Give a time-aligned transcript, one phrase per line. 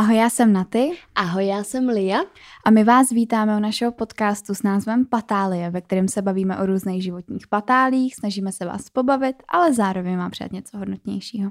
[0.00, 0.90] Ahoj, já jsem Naty.
[1.14, 2.20] Ahoj, já jsem Lia.
[2.64, 6.66] A my vás vítáme u našeho podcastu s názvem Patálie, ve kterém se bavíme o
[6.66, 11.50] různých životních patálích, snažíme se vás pobavit, ale zároveň má přijat něco hodnotnějšího.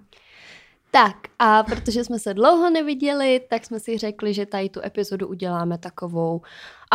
[0.91, 5.27] Tak a protože jsme se dlouho neviděli, tak jsme si řekli, že tady tu epizodu
[5.27, 6.41] uděláme takovou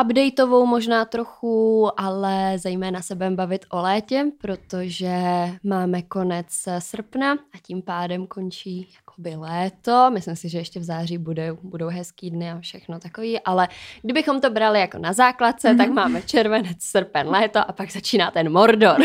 [0.00, 5.16] updateovou možná trochu, ale zejména se budeme bavit o létě, protože
[5.64, 6.46] máme konec
[6.79, 10.11] srpna a tím pádem končí jakoby léto.
[10.11, 13.68] Myslím si, že ještě v září bude, budou hezký dny a všechno takový, ale
[14.02, 15.76] kdybychom to brali jako na základce, mm-hmm.
[15.76, 15.94] tak mhm.
[15.94, 19.00] máme červenec, srpen, léto a pak začíná ten Mordor.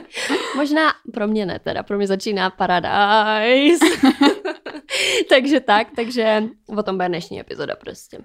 [0.56, 3.84] možná pro mě ne, teda pro mě začíná Paradise.
[5.28, 6.44] takže tak, takže
[6.76, 8.18] o tom bude dnešní epizoda prostě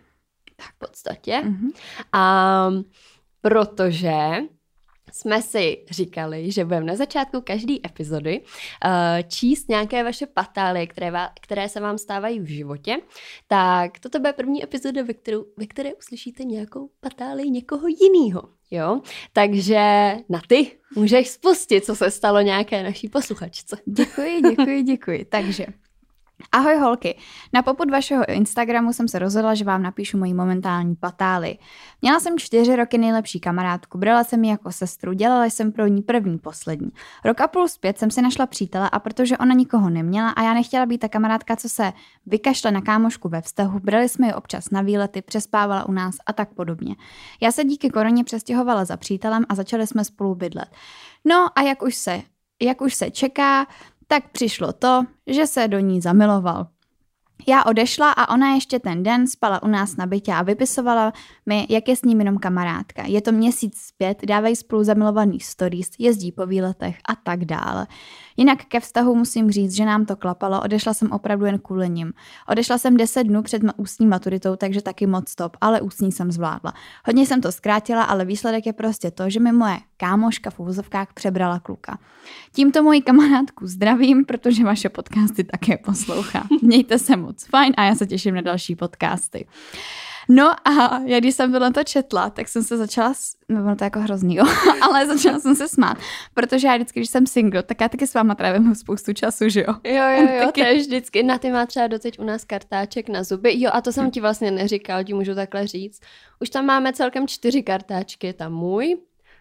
[0.61, 1.41] v podstatě.
[1.43, 1.71] Mm-hmm.
[2.13, 2.69] A
[3.41, 4.13] protože
[5.13, 8.91] jsme si říkali, že budeme na začátku každé epizody uh,
[9.27, 12.97] číst nějaké vaše patálie, které, vá, které se vám stávají v životě,
[13.47, 18.49] tak toto bude první epizoda, ve, kterou, ve které uslyšíte nějakou patálii někoho jiného.
[18.71, 19.01] Jo?
[19.33, 23.77] Takže na ty můžeš spustit, co se stalo nějaké naší posluchačce.
[23.85, 25.25] Děkuji, děkuji, děkuji.
[25.29, 25.65] Takže
[26.51, 27.17] Ahoj holky,
[27.53, 31.57] na poput vašeho Instagramu jsem se rozhodla, že vám napíšu moji momentální patály.
[32.01, 36.01] Měla jsem čtyři roky nejlepší kamarádku, brala jsem ji jako sestru, dělala jsem pro ní
[36.01, 36.89] první, poslední.
[37.25, 40.53] Rok a půl zpět jsem si našla přítele a protože ona nikoho neměla a já
[40.53, 41.93] nechtěla být ta kamarádka, co se
[42.25, 46.33] vykašle na kámošku ve vztahu, brali jsme ji občas na výlety, přespávala u nás a
[46.33, 46.95] tak podobně.
[47.41, 50.69] Já se díky koroně přestěhovala za přítelem a začali jsme spolu bydlet.
[51.25, 52.21] No a jak už se
[52.61, 53.67] jak už se čeká,
[54.07, 56.67] tak přišlo to, že se do ní zamiloval.
[57.47, 61.13] Já odešla a ona ještě ten den spala u nás na bytě a vypisovala
[61.45, 63.03] mi, jak je s ním jenom kamarádka.
[63.05, 67.87] Je to měsíc zpět, dávají spolu zamilovaný stories, jezdí po výletech a tak dále.
[68.37, 72.13] Jinak ke vztahu musím říct, že nám to klapalo, odešla jsem opravdu jen kvůli ním.
[72.47, 76.73] Odešla jsem 10 dnů před ústní maturitou, takže taky moc stop, ale ústní jsem zvládla.
[77.05, 81.13] Hodně jsem to zkrátila, ale výsledek je prostě to, že mi moje kámoška v úzovkách
[81.13, 81.97] přebrala kluka.
[82.51, 86.47] Tímto moji kamarádku zdravím, protože vaše podcasty také poslouchá.
[86.61, 89.45] Mějte se moc fajn a já se těším na další podcasty.
[90.29, 93.13] No a já když jsem tohle to četla, tak jsem se začala,
[93.49, 94.45] no to jako hrozný, jo,
[94.81, 95.97] ale začala jsem se smát,
[96.33, 99.61] protože já vždycky, když jsem single, tak já taky s váma trávím spoustu času, že
[99.61, 99.73] jo.
[99.83, 100.61] Jo, jo, jo, taky...
[100.61, 103.81] to je vždycky, na ty má třeba doteď u nás kartáček na zuby, jo a
[103.81, 105.99] to jsem ti vlastně neříkal, ti můžu takhle říct.
[106.39, 108.97] Už tam máme celkem čtyři kartáčky, tam můj,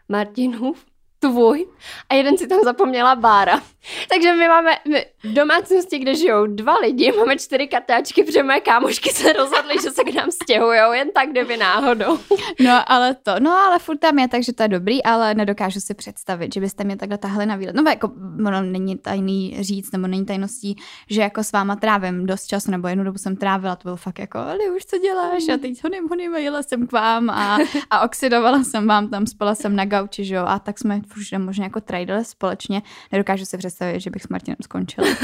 [0.09, 0.85] Martinův,
[1.23, 1.67] tvůj
[2.09, 3.61] a jeden si tam zapomněla Bára.
[4.09, 8.61] Takže my máme my v domácnosti, kde žijou dva lidi, máme čtyři kartáčky, protože moje
[8.61, 12.19] kámošky se rozhodly, že se k nám stěhujou, jen tak, kdyby náhodou.
[12.61, 15.95] No ale to, no ale furt tam je, takže to je dobrý, ale nedokážu si
[15.95, 17.77] představit, že byste mě takhle tahli na výlet.
[17.77, 18.11] No jako,
[18.47, 20.77] ono není tajný říct, nebo není tajností,
[21.11, 24.19] že jako s váma trávím dost času, nebo jednu dobu jsem trávila, to bylo fakt
[24.19, 25.49] jako, ale už co děláš?
[25.55, 27.59] A teď honím, honím, jela jsem k vám a,
[27.91, 31.31] a oxidovala jsem vám tam, spala jsem na gauči, že jo, a tak jsme už
[31.39, 32.83] možná jako tradeli společně.
[33.13, 35.09] Nedokážu si představit, že bych s Martinem skončila.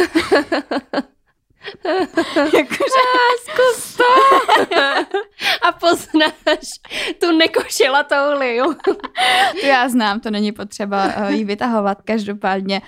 [2.36, 3.02] Jakože...
[3.40, 4.04] Zkus to!
[5.68, 6.68] A poznáš
[7.20, 8.74] tu nekošilatou liu.
[9.60, 12.02] to já znám, to není potřeba uh, jí vytahovat.
[12.02, 12.82] Každopádně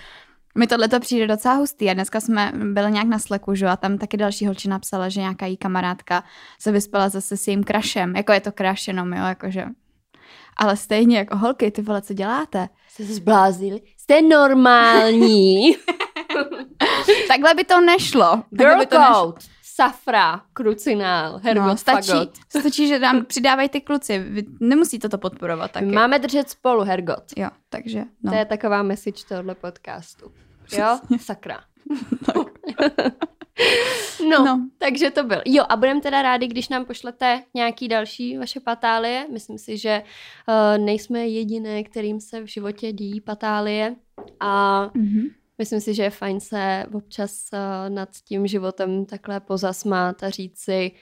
[0.59, 3.67] mi tohle to přijde docela hustý a dneska jsme byli nějak na sleku, že?
[3.67, 6.25] a tam taky další holčina psala, že nějaká jí kamarádka
[6.59, 8.17] se vyspala zase s jejím krašem.
[8.17, 9.67] Jako je to kraš jenom, jo, jakože
[10.61, 12.69] ale stejně jako holky, ty vole, co děláte?
[13.01, 13.81] Jste se zbláznili?
[13.97, 15.77] Jste normální.
[17.29, 18.43] Takhle by to nešlo.
[18.51, 19.35] Girl by to nešlo.
[19.63, 22.31] Safra, krucinál, hergot, no, stačí, fagot.
[22.59, 24.19] stačí, že přidávají ty kluci.
[24.19, 25.87] Vy nemusíte to podporovat taky.
[25.87, 27.25] Máme držet spolu hergot.
[27.37, 28.05] Jo, takže.
[28.23, 28.33] No.
[28.33, 30.33] To je taková message tohle podcastu.
[30.73, 30.99] Jo?
[31.21, 31.61] Sakra.
[34.29, 35.43] No, no, takže to byl.
[35.47, 39.27] Jo, a budeme teda rádi, když nám pošlete nějaký další vaše patálie.
[39.33, 43.97] Myslím si, že uh, nejsme jediné, kterým se v životě dějí patálie.
[44.41, 45.31] A mm-hmm.
[45.59, 50.59] myslím si, že je fajn se občas uh, nad tím životem takhle pozasmát a říct
[50.59, 50.93] si,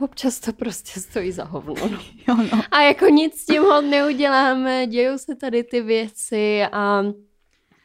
[0.00, 1.88] občas to prostě stojí za hovno.
[1.90, 1.98] No.
[2.28, 2.62] Jo, no.
[2.70, 7.04] A jako nic s tím neuděláme, dějou se tady ty věci a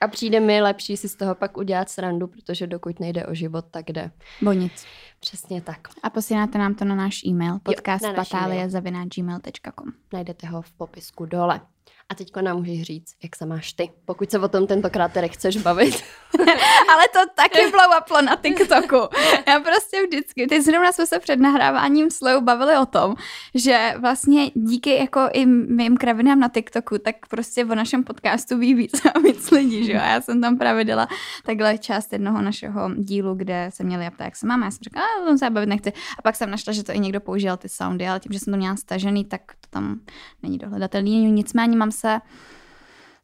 [0.01, 3.66] a přijde mi lepší si z toho pak udělat srandu, protože dokud nejde o život,
[3.72, 4.12] tak jde.
[4.42, 4.86] Bo nic.
[5.19, 5.88] Přesně tak.
[6.04, 11.62] A posíláte nám to na náš e-mail podcastpatalie.gmail.com Najdete ho v popisku dole.
[12.12, 15.30] A teďko nám můžeš říct, jak se máš ty, pokud se o tom tentokrát tedy
[15.30, 16.04] chceš bavit.
[16.94, 19.16] Ale to taky blow na TikToku.
[19.48, 23.16] Já prostě vždycky, teď zrovna jsme se před nahráváním slou bavili o tom,
[23.56, 28.74] že vlastně díky jako i mým kravinám na TikToku, tak prostě o našem podcastu ví
[28.74, 30.00] víc a víc lidí, že jo.
[30.00, 31.08] Já jsem tam právě dala
[31.46, 34.66] takhle část jednoho našeho dílu, kde se měli ptát, jak se máme.
[34.66, 35.02] Já jsem řekla,
[35.34, 35.94] a se bavit nechci.
[36.20, 38.54] A pak jsem našla, že to i někdo použil ty soundy, ale tím, že jsem
[38.54, 40.00] to měla stažený, tak to tam
[40.44, 41.32] není dohledatelný.
[41.32, 42.19] Nicméně mám se,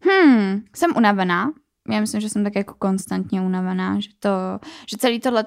[0.02, 1.52] hmm, jsem unavená,
[1.90, 4.30] já myslím, že jsem tak jako konstantně unavená, že to,
[4.90, 5.46] že celý tohle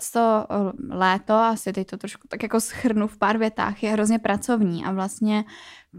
[0.90, 4.92] léto, asi teď to trošku tak jako schrnu v pár větách, je hrozně pracovní a
[4.92, 5.44] vlastně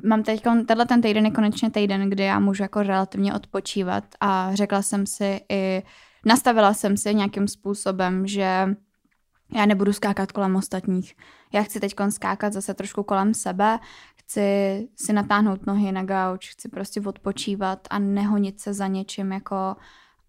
[0.05, 4.55] mám teď, tenhle ten týden je konečně týden, kdy já můžu jako relativně odpočívat a
[4.55, 5.83] řekla jsem si i,
[6.25, 8.75] nastavila jsem si nějakým způsobem, že
[9.55, 11.15] já nebudu skákat kolem ostatních.
[11.53, 13.79] Já chci teď skákat zase trošku kolem sebe,
[14.29, 19.75] chci si natáhnout nohy na gauč, chci prostě odpočívat a nehonit se za něčím jako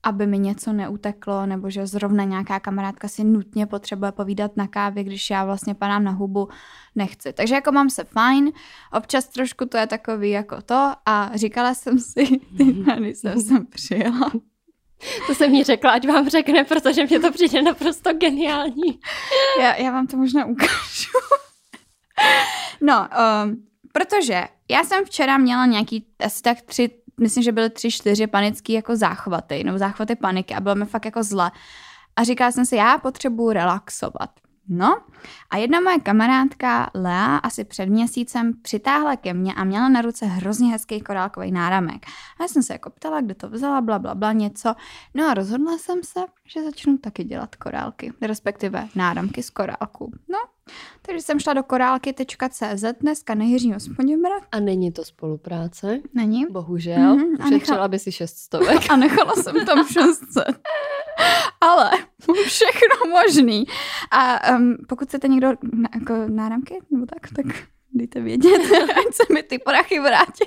[0.03, 5.05] aby mi něco neuteklo, nebo že zrovna nějaká kamarádka si nutně potřebuje povídat na kávě,
[5.05, 6.49] když já vlastně padám na hubu,
[6.95, 7.33] nechci.
[7.33, 8.53] Takže jako mám se fajn,
[8.93, 12.27] občas trošku to je takový jako to a říkala jsem si,
[12.57, 12.65] ty
[12.99, 14.31] když jsem sem přijela,
[15.27, 19.01] to jsem mi řekla, ať vám řekne, protože mě to přijde naprosto geniální.
[19.61, 21.19] Já, já vám to možná ukážu.
[22.81, 23.09] no,
[23.45, 26.91] um, protože já jsem včera měla nějaký asi tak tři
[27.21, 31.05] myslím, že byly tři, čtyři panické jako záchvaty, nebo záchvaty paniky a bylo mi fakt
[31.05, 31.51] jako zle.
[32.17, 34.31] A říkala jsem si, já potřebuji relaxovat.
[34.69, 34.99] No
[35.51, 40.27] a jedna moje kamarádka Lea asi před měsícem přitáhla ke mně a měla na ruce
[40.27, 42.07] hrozně hezký korálkový náramek.
[42.39, 44.75] A já jsem se jako ptala, kde to vzala, bla, bla, bla, něco.
[45.15, 46.21] No a rozhodla jsem se,
[46.53, 50.13] že začnu taky dělat korálky, respektive náramky z korálku.
[50.29, 50.39] No,
[51.03, 54.35] takže jsem šla do korálky.cz dneska na Jiřího Spoděbra.
[54.53, 56.01] A není to spolupráce?
[56.15, 56.47] Není.
[56.51, 57.17] Bohužel.
[57.17, 57.33] Mm-hmm.
[57.33, 57.89] Ušetřila nechala...
[57.89, 58.61] by si 600.
[58.91, 60.45] A nechala jsem tam 600.
[61.61, 61.91] Ale
[62.47, 63.65] všechno možný.
[64.11, 67.47] A um, pokud chcete někdo na, jako náramky nebo tak, tak
[67.93, 70.45] dejte vědět, ať se mi ty prachy vrátí.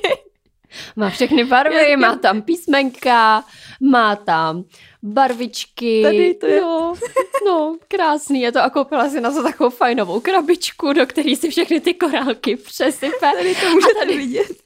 [0.95, 3.43] Má všechny barvy, má tam písmenka,
[3.81, 4.63] má tam
[5.03, 6.01] barvičky.
[6.03, 6.61] Tady to je.
[6.61, 6.93] No,
[7.45, 11.49] no, krásný je to a koupila si na to takovou fajnovou krabičku, do které si
[11.49, 13.31] všechny ty korálky přesype.
[13.37, 14.63] Tady to můžete tady vidět.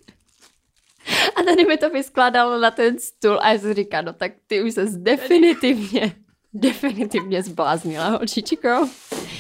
[1.36, 4.64] A tady mi to vyskládalo na ten stůl a já si říkám, no tak ty
[4.64, 6.16] už se definitivně,
[6.54, 8.90] definitivně zbláznila, holčičko.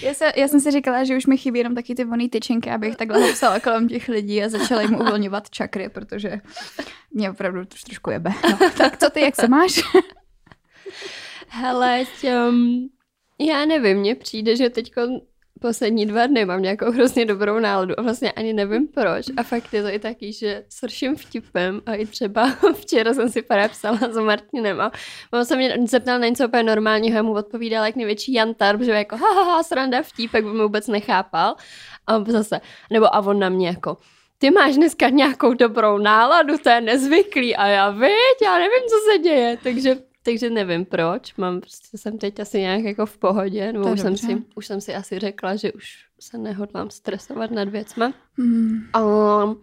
[0.02, 2.70] Já, se, já jsem si říkala, že už mi chybí jenom taky ty voný tyčinky,
[2.70, 6.42] abych takhle hopsala kolem těch lidí a začala jim uvolňovat čakry, protože
[7.12, 8.34] mě opravdu troš, trošku jebe.
[8.50, 9.82] No, tak co ty, jak se máš?
[11.48, 12.04] Hele,
[12.50, 12.90] um,
[13.40, 14.92] já nevím, mně přijde, že teď
[15.62, 19.26] poslední dva dny mám nějakou hrozně dobrou náladu a vlastně ani nevím proč.
[19.38, 23.42] A fakt je to i taky, že srším vtipem a i třeba včera jsem si
[23.42, 24.92] pár psala s Martinem a
[25.32, 28.92] mám se mě zeptal na něco úplně normálního a mu odpovídal jak největší jantar, že
[28.92, 31.56] jako ha, ha, ha sranda vtípek, by mi vůbec nechápal.
[32.08, 32.62] A zase,
[32.92, 33.98] nebo a on na mě jako,
[34.38, 39.12] ty máš dneska nějakou dobrou náladu, to je nezvyklý a já víš, já nevím, co
[39.12, 39.96] se děje, takže
[40.28, 44.18] takže nevím proč, mám prostě jsem teď asi nějak jako v pohodě, nebo už jsem,
[44.18, 48.14] si, už jsem si asi řekla, že už se nehodlám stresovat nad věcma.
[48.38, 48.80] Mm.
[49.02, 49.62] Um,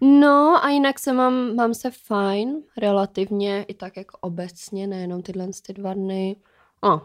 [0.00, 5.48] no a jinak se mám, mám se fajn, relativně, i tak jako obecně, nejenom tyhle
[5.66, 6.36] ty dva dny.
[6.80, 7.00] Oh,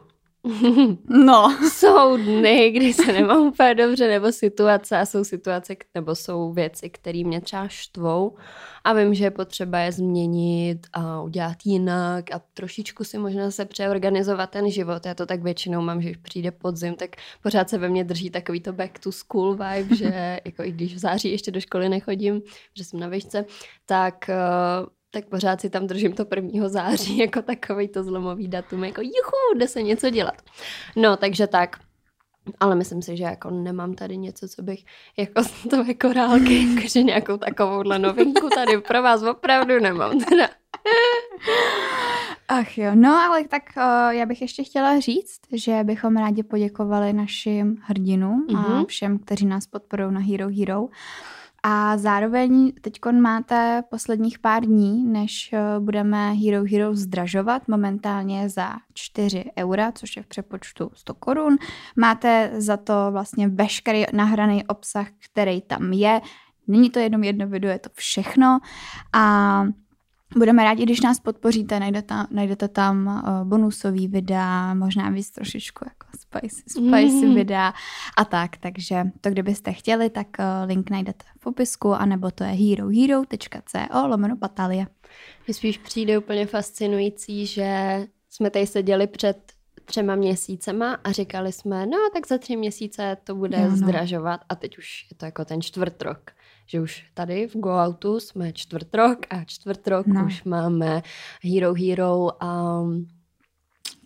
[1.10, 1.58] No.
[1.72, 6.90] jsou dny, kdy se nemám úplně dobře, nebo situace a jsou situace, nebo jsou věci,
[6.90, 8.38] které mě třeba štvou
[8.84, 13.66] a vím, že je potřeba je změnit a udělat jinak a trošičku si možná se
[13.66, 15.06] přeorganizovat ten život.
[15.06, 17.10] Já to tak většinou mám, že když přijde podzim, tak
[17.44, 20.96] pořád se ve mně drží takový to back to school vibe, že jako i když
[20.96, 22.42] v září ještě do školy nechodím,
[22.74, 23.46] že jsem na výšce,
[23.86, 26.70] tak uh, tak pořád si tam držím to 1.
[26.70, 30.42] září jako takový to zlomový datum, jako juchu, jde se něco dělat.
[30.96, 31.78] No, takže tak.
[32.60, 34.80] Ale myslím si, že jako nemám tady něco, co bych
[35.18, 40.50] jako z toho korálky, jakože nějakou takovouhle novinku tady pro vás opravdu nemám teda.
[42.48, 47.14] Ach jo, no ale tak uh, já bych ještě chtěla říct, že bychom rádi poděkovali
[47.14, 48.66] našim hrdinům mm-hmm.
[48.66, 48.86] a mhm.
[48.86, 50.88] všem, kteří nás podporují na Hero Hero.
[51.64, 58.74] A zároveň teď máte posledních pár dní, než eh, budeme Hero Hero zdražovat momentálně za
[58.94, 61.58] 4 eura, což je v přepočtu 100 korun.
[61.96, 66.22] Máte za to vlastně veškerý nahraný obsah, který tam je.
[66.68, 68.60] Není to jenom jedno video, je to všechno.
[69.14, 69.64] A
[70.36, 76.08] Budeme rádi, když nás podpoříte, najdete, najdete tam uh, bonusový videa, možná víc trošičku jako
[76.20, 77.36] spicy, spicy mm.
[77.36, 77.74] videa
[78.18, 82.50] a tak, takže to, kdybyste chtěli, tak uh, link najdete v popisku, anebo to je
[82.50, 84.88] herohero.co lomeno patalie.
[85.48, 89.54] Mně spíš přijde úplně fascinující, že jsme tady seděli před
[89.86, 93.78] třema měsícema a říkali jsme, no tak za tři měsíce to bude no, no.
[93.78, 96.32] zdražovat a teď už je to jako ten čtvrt rok
[96.68, 100.26] že už tady v Go Outu jsme čtvrt rok a čtvrt rok no.
[100.26, 101.02] už máme
[101.44, 102.82] Hero Hero a...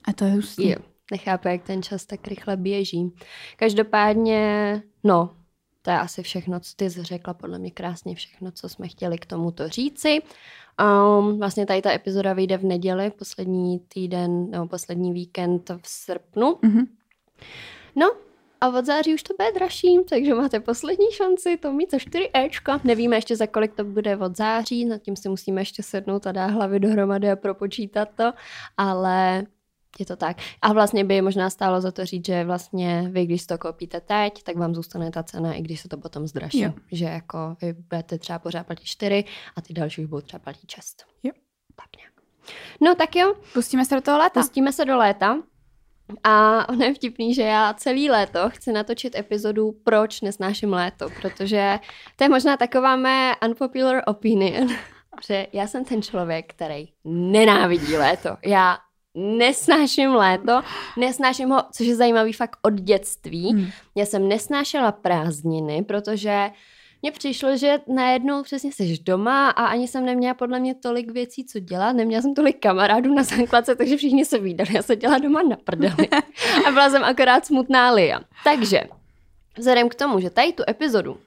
[0.07, 0.67] A to je hustý.
[0.67, 0.77] Je,
[1.11, 3.11] nechápu, jak ten čas tak rychle běží.
[3.57, 5.35] Každopádně, no,
[5.81, 9.17] to je asi všechno, co ty jsi řekla, podle mě krásně všechno, co jsme chtěli
[9.17, 10.21] k tomuto říci.
[10.81, 16.51] Um, vlastně tady ta epizoda vyjde v neděli, poslední týden nebo poslední víkend v srpnu.
[16.51, 16.87] Mm-hmm.
[17.95, 18.11] No,
[18.61, 22.29] a od září už to bude dražší, takže máte poslední šanci to mít za 4
[22.33, 22.79] Ečka.
[22.83, 26.31] Nevíme ještě za kolik to bude od září, nad tím si musíme ještě sednout a
[26.31, 28.33] dát hlavy dohromady a propočítat to,
[28.77, 29.45] ale
[29.99, 30.37] je to tak.
[30.61, 34.43] A vlastně by možná stálo za to říct, že vlastně vy, když to koupíte teď,
[34.43, 36.61] tak vám zůstane ta cena, i když se to potom zdraží.
[36.61, 36.73] Jo.
[36.91, 39.23] Že jako vy budete třeba pořád platit 4
[39.55, 41.05] a ty další už budou třeba platit 6.
[41.23, 41.31] Jo.
[41.75, 42.13] Tak nějak.
[42.81, 43.33] No tak jo.
[43.53, 44.39] Pustíme se do toho léta.
[44.39, 45.37] Pustíme se do léta.
[46.23, 51.79] A ono je vtipný, že já celý léto chci natočit epizodu Proč nesnáším léto, protože
[52.15, 54.67] to je možná taková mé unpopular opinion,
[55.27, 58.37] že já jsem ten člověk, který nenávidí léto.
[58.45, 58.77] Já
[59.15, 60.61] nesnáším léto,
[60.97, 63.51] nesnáším ho, což je zajímavý fakt od dětství.
[63.51, 63.67] Hmm.
[63.95, 66.49] Já jsem nesnášela prázdniny, protože
[67.01, 71.45] mně přišlo, že najednou přesně jsi doma a ani jsem neměla podle mě tolik věcí,
[71.45, 71.93] co dělat.
[71.93, 74.69] Neměla jsem tolik kamarádů na základce, takže všichni se vydali.
[74.73, 76.09] Já se dělala doma na prdeli.
[76.67, 78.19] A byla jsem akorát smutná Lia.
[78.43, 78.81] Takže,
[79.57, 81.17] vzhledem k tomu, že tady tu epizodu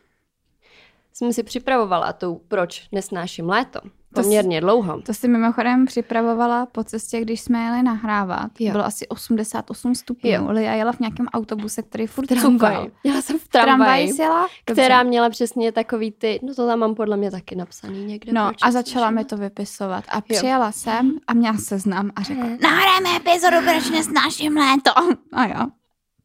[1.12, 3.80] jsem si připravovala tou, proč nesnáším léto,
[4.22, 5.00] poměrně dlouho.
[5.00, 8.50] To si mimochodem připravovala po cestě, když jsme jeli nahrávat.
[8.60, 8.72] Jo.
[8.72, 10.30] Bylo asi 88 stupňů.
[10.30, 10.46] Jo.
[10.50, 12.90] Lia jela v nějakém autobuse, který furt cukal.
[13.04, 17.16] Jela jsem v tramvaji, jela, která měla přesně takový ty, no to tam mám podle
[17.16, 18.32] mě taky napsaný někde.
[18.32, 20.04] No a začala mi to vypisovat.
[20.08, 20.72] A přijela jo.
[20.72, 22.58] jsem a měla seznam a řekla, hmm.
[22.60, 24.90] nahrajeme epizodu, proč nesnáším léto.
[25.32, 25.66] A jo.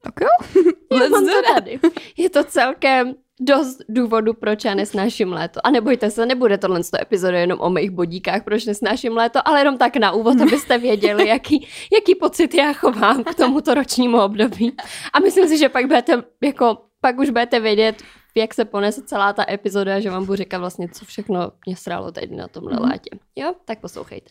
[0.01, 1.79] Tak jo, let's do tady.
[2.17, 5.60] Je to celkem dost důvodu, proč já nesnáším léto.
[5.63, 9.77] A nebojte se, nebude tohle epizoda jenom o mých bodíkách, proč nesnáším léto, ale jenom
[9.77, 14.75] tak na úvod, abyste věděli, jaký, jaký pocit já chovám k tomuto ročnímu období.
[15.13, 18.03] A myslím si, že pak budete, jako, pak už budete vědět,
[18.36, 22.12] jak se ponese celá ta epizoda, že vám budu říkat vlastně, co všechno mě sralo
[22.12, 22.89] teď na tomhle mm.
[22.89, 23.10] létě.
[23.36, 24.29] Jo, tak poslouchejte.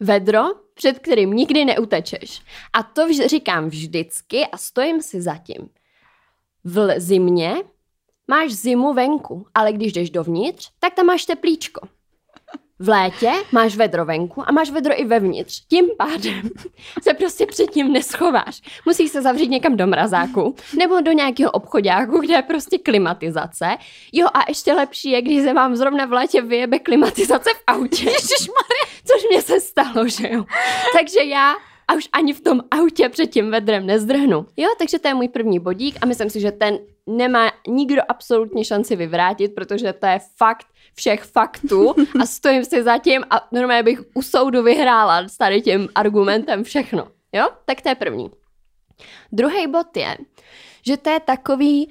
[0.00, 0.42] Vedro,
[0.74, 2.42] před kterým nikdy neutečeš.
[2.72, 5.68] A to vž- říkám vždycky a stojím si za tím.
[6.64, 7.56] V zimě
[8.28, 11.88] máš zimu venku, ale když jdeš dovnitř, tak tam máš teplíčko.
[12.80, 15.66] V létě máš vedro venku a máš vedro i vevnitř.
[15.68, 16.50] Tím pádem
[17.02, 18.60] se prostě předtím neschováš.
[18.86, 23.76] Musíš se zavřít někam do mrazáku nebo do nějakého obchodáku, kde je prostě klimatizace.
[24.12, 28.04] Jo a ještě lepší je, když se vám zrovna v létě vyjebe klimatizace v autě.
[28.04, 28.84] Ježišmarja.
[29.04, 30.44] Což mě se stalo, že jo.
[30.92, 31.54] Takže já
[31.88, 34.46] a už ani v tom autě před tím vedrem nezdrhnu.
[34.56, 38.64] Jo, takže to je můj první bodík a myslím si, že ten nemá nikdo absolutně
[38.64, 43.82] šanci vyvrátit, protože to je fakt všech faktů a stojím si za tím a normálně
[43.82, 47.08] bych u soudu vyhrála s tady tím argumentem všechno.
[47.32, 48.30] Jo, tak to je první.
[49.32, 50.16] Druhý bod je,
[50.86, 51.90] že to je takový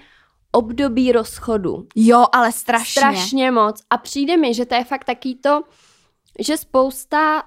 [0.51, 1.87] období rozchodu.
[1.95, 3.01] Jo, ale strašně.
[3.01, 3.81] Strašně moc.
[3.89, 5.61] A přijde mi, že to je fakt taký to,
[6.39, 7.43] že spousta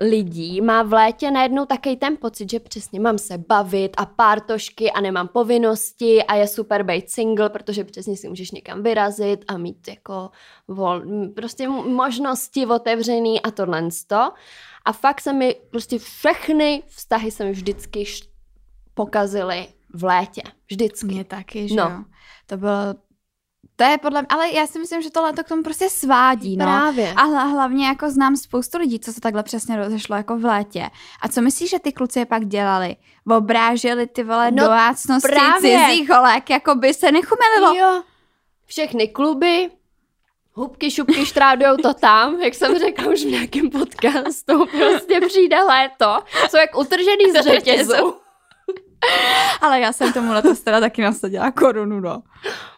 [0.00, 4.90] lidí má v létě najednou takový ten pocit, že přesně mám se bavit a pártošky
[4.90, 9.56] a nemám povinnosti a je super být single, protože přesně si můžeš někam vyrazit a
[9.56, 10.30] mít jako
[10.68, 11.02] vol,
[11.34, 14.32] prostě možnosti otevřený a tohle to.
[14.84, 18.04] A fakt se mi prostě všechny vztahy se mi vždycky
[18.94, 20.42] pokazily v létě.
[20.70, 21.06] Vždycky.
[21.06, 21.82] Mně taky, že no.
[21.82, 22.04] jo.
[22.46, 22.94] To bylo
[23.80, 26.56] to je podle mě, ale já si myslím, že tohle to k tomu prostě svádí,
[26.56, 26.64] no.
[26.64, 27.12] Právě.
[27.16, 30.90] A hlavně jako znám spoustu lidí, co se takhle přesně rozešlo jako v létě.
[31.20, 32.96] A co myslíš, že ty kluci je pak dělali?
[33.36, 35.78] Obráželi ty vole no, domácnosti právě.
[35.78, 37.74] cizích holek, jako by se nechumelilo.
[37.74, 38.02] Jo.
[38.66, 39.70] Všechny kluby,
[40.52, 46.18] hubky, šupky štrádujou to tam, jak jsem řekla už v nějakém podcastu, prostě přijde léto,
[46.50, 48.14] jsou jak utržený z řetězu.
[49.60, 52.22] Ale já jsem tomu letos teda taky nasadila korunu, no.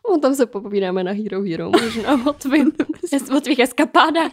[0.03, 2.73] O tom se popovídáme na Hero Hero, možná o, tvým,
[3.37, 4.33] o tvých eskapádách.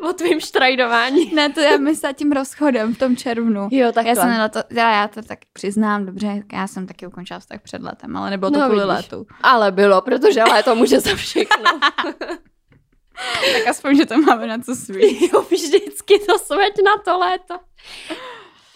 [0.00, 1.34] O tvým štrajdování.
[1.34, 3.68] Ne, to je myslela tím rozchodem v tom červnu.
[3.70, 4.10] Jo, takhle.
[4.10, 7.82] Já jsem to, já, já to tak přiznám, dobře, já jsem taky ukončila vztah před
[7.82, 9.26] letem, ale nebylo to no, kvůli letu.
[9.42, 11.64] Ale bylo, protože léto může za všechno.
[13.52, 15.32] tak aspoň, že to máme na co svít.
[15.32, 17.54] Jo, vždycky to sveď na to léto.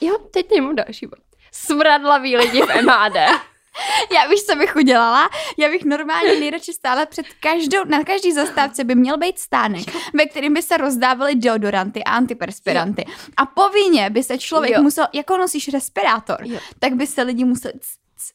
[0.00, 1.27] Jo, teď nemám další bod.
[1.52, 3.16] Smradlavý lidi v MHD.
[4.14, 5.30] Já víš, co bych udělala?
[5.58, 10.26] Já bych normálně nejradši stála před každou, na každý zastávce by měl být stánek, ve
[10.26, 13.04] kterým by se rozdávaly deodoranty a antiperspiranty.
[13.36, 14.82] A povinně by se člověk Jo.
[14.82, 16.58] musel, jako nosíš respirátor, Jo.
[16.78, 17.74] tak by se lidi museli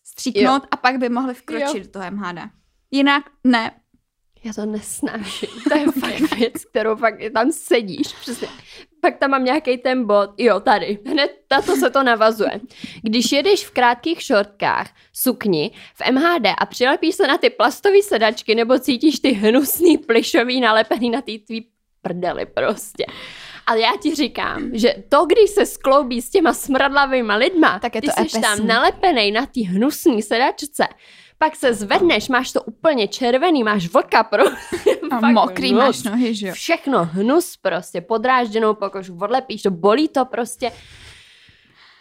[0.03, 1.83] stříknout a pak by mohli vkročit Jo.
[1.83, 2.39] do toho MHD.
[2.91, 3.71] Jinak ne.
[4.43, 5.49] Já to nesnáším.
[5.69, 8.07] To je fakt věc, kterou fakt tam sedíš.
[8.21, 8.47] Přesně.
[9.03, 10.29] Pak tam mám nějaký ten bod.
[10.37, 10.99] Jo, tady.
[11.05, 12.59] Hned na to se to navazuje.
[13.01, 18.55] Když jedeš v krátkých šortkách, sukni, v MHD a přilepíš se na ty plastové sedačky
[18.55, 21.67] nebo cítíš ty hnusný plišový nalepený na ty tvý
[22.01, 23.05] prdeli prostě.
[23.67, 28.01] Ale já ti říkám, že to, když se skloubí s těma smradlavýma lidma, Tak je
[28.01, 28.41] ty to jsi epesný.
[28.41, 30.87] tam nalepený na ty hnusný sedačce,
[31.43, 34.95] pak se zvedneš, máš to úplně červený, máš vlka prostě.
[35.11, 35.83] A mokrý hnus.
[35.83, 36.53] máš nohy, že jo?
[36.53, 40.71] Všechno hnus prostě, podrážděnou pokožu, odlepíš to, bolí to prostě.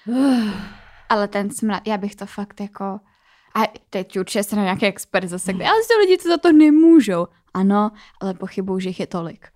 [1.08, 2.84] Ale ten smrad, já bych to fakt jako...
[3.54, 6.52] A teď určitě se na nějaký expert zase, kde, ale jsou lidi, co za to
[6.52, 7.26] nemůžou.
[7.54, 9.49] Ano, ale pochybuju, že jich je tolik.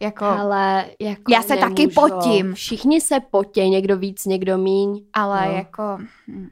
[0.00, 2.00] Jako, Ale jako Já se taky nemůžou.
[2.00, 2.54] potím.
[2.54, 5.04] Všichni se potí, někdo víc, někdo míň.
[5.12, 5.52] ale no.
[5.52, 5.98] jako...
[6.28, 6.50] hm.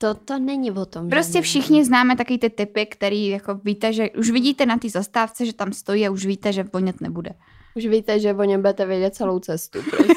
[0.00, 1.08] To, to není o tom.
[1.08, 1.48] Prostě nemůžou.
[1.48, 5.52] všichni známe taky ty typy, který jako víte, že už vidíte na té zastávce, že
[5.52, 7.30] tam stojí a už víte, že vonět nebude.
[7.76, 9.78] Už víte, že o něm budete vědět celou cestu.
[9.90, 10.12] Prostě.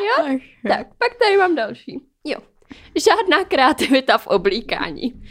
[0.00, 0.38] jo?
[0.68, 2.00] Tak, pak tady mám další.
[2.24, 2.38] Jo.
[3.04, 5.22] Žádná kreativita v oblíkání.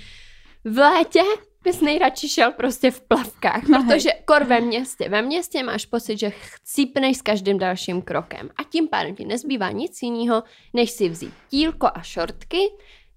[0.65, 1.21] V létě
[1.63, 3.87] bys nejradši šel prostě v plavkách, No hej.
[3.87, 5.09] protože kor ve městě.
[5.09, 8.49] Ve městě máš pocit, že chcípneš s každým dalším krokem.
[8.57, 10.43] A tím pádem ti nezbývá nic jiného,
[10.73, 12.59] než si vzít tílko a šortky,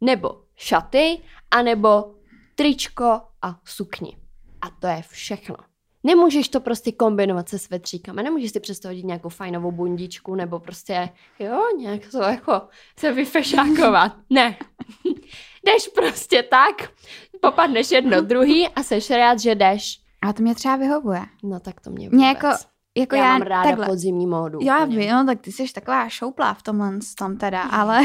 [0.00, 1.18] nebo šaty,
[1.50, 2.14] anebo
[2.54, 4.16] tričko a sukni.
[4.60, 5.56] A to je všechno.
[6.04, 11.08] Nemůžeš to prostě kombinovat se svetříkama, nemůžeš si přesto hodit nějakou fajnovou bundičku, nebo prostě,
[11.38, 12.62] jo, nějak to jako
[12.98, 14.12] se vyfešákovat.
[14.30, 14.56] Ne.
[15.66, 16.90] Jdeš prostě tak,
[17.40, 20.00] popadneš jedno druhý a seš rád, že jdeš.
[20.22, 21.22] A to mě třeba vyhovuje.
[21.42, 22.42] No tak to mě Mě vůbec.
[22.42, 22.64] jako,
[22.96, 23.86] jako já, já, mám ráda takhle.
[23.86, 24.58] podzimní módu.
[24.62, 28.02] Já vím, no, tak ty jsi taková šouplá v tomhle tom teda, ale,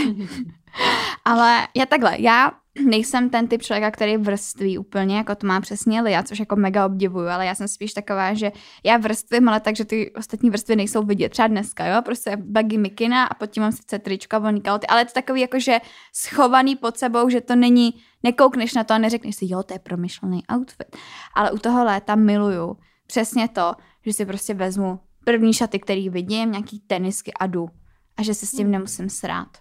[1.26, 6.02] ale já takhle, já nejsem ten typ člověka, který vrství úplně, jako to má přesně
[6.02, 8.52] Lia, což jako mega obdivuju, ale já jsem spíš taková, že
[8.84, 11.30] já vrstvím, ale tak, že ty ostatní vrstvy nejsou vidět.
[11.30, 15.02] Třeba dneska, jo, prostě baggy mikina a pod tím mám sice trička, volný kalhoty, ale
[15.02, 15.80] je to takový jakože
[16.14, 19.80] schovaný pod sebou, že to není, nekoukneš na to a neřekneš si, jo, to je
[19.80, 20.96] promyšlený outfit.
[21.36, 23.74] Ale u toho léta miluju přesně to,
[24.06, 27.70] že si prostě vezmu první šaty, který vidím, nějaký tenisky a jdu.
[28.18, 29.58] A že se s tím nemusím srát.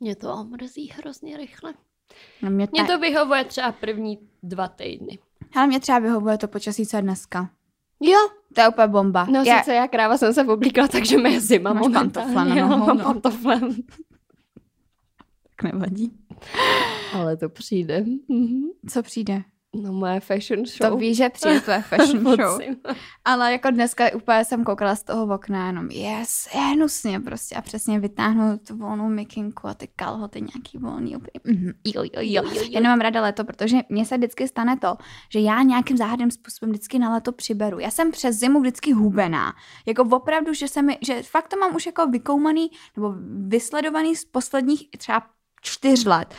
[0.00, 1.74] Mě to mrzí hrozně rychle.
[2.42, 2.92] No mě Mě ta...
[2.92, 5.18] to vyhovuje třeba první dva týdny.
[5.56, 7.50] Ale mě třeba vyhovuje to počasí, co je dneska.
[8.00, 8.18] Jo,
[8.54, 9.26] To je úplně bomba.
[9.30, 12.68] no já, sice já kráva jsem se oblíkla, takže mě zima Máš pantofle na jo,
[12.68, 13.04] nohou, mám no.
[13.04, 13.60] pantofle.
[15.56, 16.12] tak nevadí.
[17.14, 18.04] Ale to přijde.
[18.28, 18.62] Mhm.
[18.90, 19.42] Co přijde?
[19.74, 20.90] No moje fashion show.
[20.90, 22.60] To víš, že přijde tvoje fashion show.
[23.24, 27.62] Ale jako dneska úplně jsem koukala z toho okna jenom, yes, je hnusně prostě a
[27.62, 31.16] přesně vytáhnu tu volnou mikinku a ty kalhoty nějaký volný.
[31.16, 32.62] úplně, Mhm, jo, jo, jo.
[32.70, 34.96] Já nemám ráda léto, protože mně se vždycky stane to,
[35.32, 37.78] že já nějakým záhadným způsobem vždycky na léto přiberu.
[37.78, 39.52] Já jsem přes zimu vždycky hubená.
[39.86, 43.14] Jako opravdu, že se mi, že fakt to mám už jako vykoumaný nebo
[43.48, 45.22] vysledovaný z posledních třeba
[45.60, 46.34] čtyř let.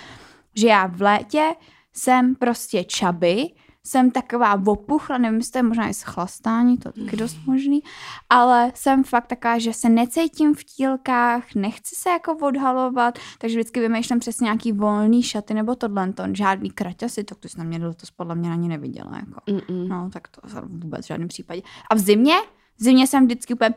[0.56, 1.54] Že já v létě
[1.98, 3.50] jsem prostě čaby,
[3.84, 7.84] jsem taková opuchla, nevím, jestli to je možná i schlastání, to je taky dost možný,
[8.30, 13.80] ale jsem fakt taková, že se necítím v tílkách, nechci se jako odhalovat, takže vždycky
[13.80, 17.94] vymýšlím přesně nějaký volný šaty nebo tohle, to žádný kraťasy, to jsi na mě to
[18.16, 19.42] podle mě ani neviděla, jako.
[19.48, 19.88] Mm-mm.
[19.88, 21.62] No, tak to vůbec v žádném případě.
[21.92, 22.36] A v zimě?
[22.78, 23.76] V zimě jsem vždycky úplně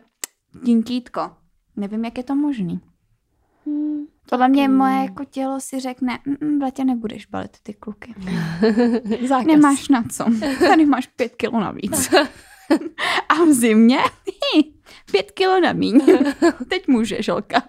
[0.65, 1.31] tinkítko.
[1.77, 2.81] Nevím, jak je to možný.
[3.67, 4.07] Hmm.
[4.31, 4.77] Podle mě Hmm.
[4.77, 8.15] moje jako tělo si řekne, "Mm, v letě nebudeš balit ty kluky.
[9.29, 9.47] Zákaz.
[9.47, 10.25] Nemáš na co.
[10.59, 12.11] Tady máš pět kilo navíc.
[13.29, 13.99] A v zimě
[15.11, 16.01] pět kilo na míň.
[16.69, 17.63] Teď může, žolka.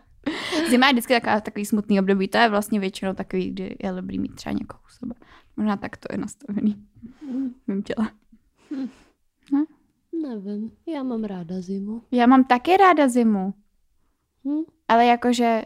[0.70, 2.28] Zima je vždycky taková, takový smutný období.
[2.28, 5.16] To je vlastně většinou takový, kdy je dobrý mít třeba někoho u sebe.
[5.58, 6.76] Možná tak to je nastavený.
[7.32, 8.10] Mm, v mým těle.
[10.24, 12.02] Nevím, já mám ráda zimu.
[12.12, 13.54] Já mám taky ráda zimu.
[14.46, 14.64] Hm?
[14.88, 15.62] Ale jakože,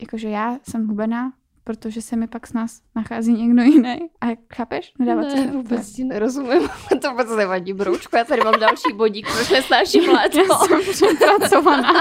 [0.00, 1.32] jakože já jsem hubená,
[1.64, 3.98] protože se mi pak s nás nachází někdo jiný.
[4.20, 4.92] A chápeš?
[4.98, 6.68] Nedává Ne, to vůbec ti nerozumím.
[7.02, 8.16] to vůbec nevadí, broučku.
[8.16, 10.38] Já tady mám další bodík, proč nesnáším léto.
[10.38, 11.92] Já jsem přepracovaná.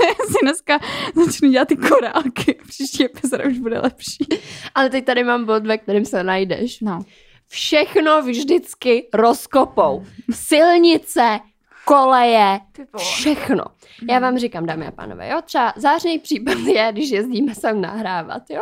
[0.00, 0.78] Já si dneska
[1.14, 2.58] začnu dělat ty korálky.
[2.68, 4.26] Příští epizoda už bude lepší.
[4.74, 6.80] Ale teď tady mám bod, ve kterém se najdeš.
[6.80, 7.00] No.
[7.48, 10.04] Všechno vždycky rozkopou.
[10.30, 11.40] Silnice,
[11.84, 12.60] koleje,
[12.96, 13.64] všechno.
[14.10, 18.42] Já vám říkám, dámy a pánové, jo, třeba zářný případ je, když jezdíme sem nahrávat,
[18.50, 18.60] jo.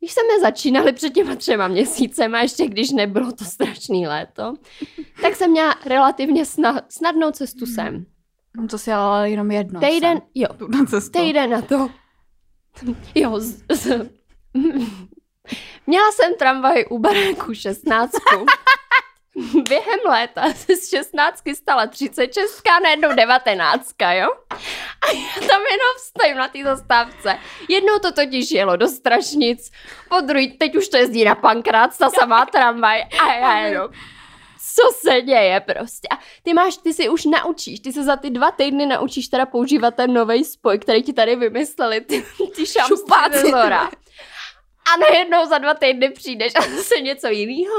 [0.00, 4.54] Když jsme začínali před těma třema měsícema, ještě když nebylo to strašný léto,
[5.22, 8.06] tak jsem měla relativně snad, snadnou cestu sem.
[8.56, 9.80] No to si ale jenom jedno.
[9.80, 11.18] Týden, jo, na cestu.
[11.18, 11.90] týden na to.
[13.14, 13.86] Jo, z, z,
[15.86, 18.12] měla jsem tramvaj u baráku 16.
[19.68, 24.28] Během léta se z 16 stala 36 a najednou 19, jo?
[25.00, 27.38] A já tam jenom stojím na té zastávce.
[27.68, 29.70] Jednou to totiž jelo do Strašnic,
[30.08, 33.88] po druhý, teď už to jezdí na Pankrát, ta samá tramvaj a já jenom
[34.74, 36.08] co se děje prostě.
[36.10, 39.46] A ty máš, ty si už naučíš, ty se za ty dva týdny naučíš teda
[39.46, 42.24] používat ten nový spoj, který ti tady vymysleli, ty,
[42.56, 43.52] ty šampáci.
[44.92, 47.74] A najednou za dva týdny přijdeš a zase něco jiného.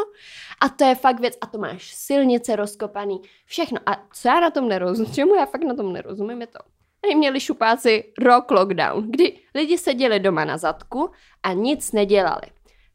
[0.62, 1.34] A to je fakt věc.
[1.42, 3.80] A to máš silnice rozkopaný, všechno.
[3.86, 6.60] A co já na tom nerozumím, čemu já fakt na tom nerozumím, je to.
[7.02, 11.12] Tady měli šupáci rok lockdown, kdy lidi seděli doma na zadku
[11.44, 12.42] a nic nedělali.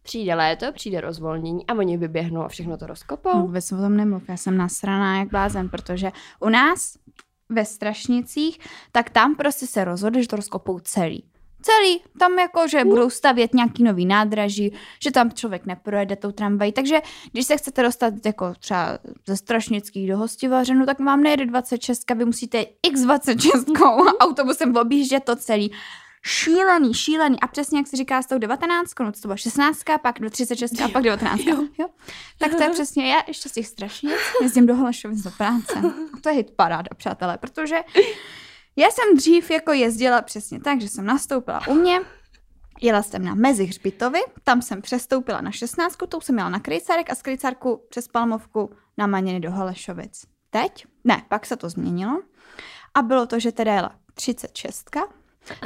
[0.03, 3.31] Přijde léto, přijde rozvolnění a oni vyběhnou a všechno to rozkopou.
[3.35, 6.97] No, vůbec o tom nemluv, já jsem nasraná jak blázen, protože u nás
[7.49, 8.59] ve Strašnicích,
[8.93, 11.30] tak tam prostě se rozhodli, že to rozkopou celý.
[11.63, 16.73] Celý, tam jako, že budou stavět nějaký nový nádraží, že tam člověk neprojede tou tramvají.
[16.73, 17.01] Takže
[17.33, 22.25] když se chcete dostat jako třeba ze Strašnických do Hostivařenu, tak vám nejede 26, vy
[22.25, 25.73] musíte x26 autobusem objíždět to celý.
[26.23, 27.41] Šílený, šílený.
[27.41, 30.81] A přesně jak se říká s tou 19, no to byla 16, pak do 36
[30.81, 31.41] a pak 19.
[31.41, 31.65] Jo.
[31.79, 31.89] Jo.
[32.39, 34.11] Tak to je přesně, já ještě z těch strašně
[34.43, 35.75] jezdím do Holešovic do práce.
[35.79, 35.83] A
[36.21, 37.77] to je hit paráda, přátelé, protože
[38.77, 42.01] já jsem dřív jako jezdila přesně tak, že jsem nastoupila u mě,
[42.81, 47.11] jela jsem na mezi hřbitovy, tam jsem přestoupila na 16, tou jsem jela na Krejcárek
[47.11, 50.25] a z Krejcárku přes Palmovku na Maněny do Holešovic.
[50.51, 50.87] Teď?
[51.05, 52.23] Ne, pak se to změnilo.
[52.95, 54.91] A bylo to, že teda jela 36,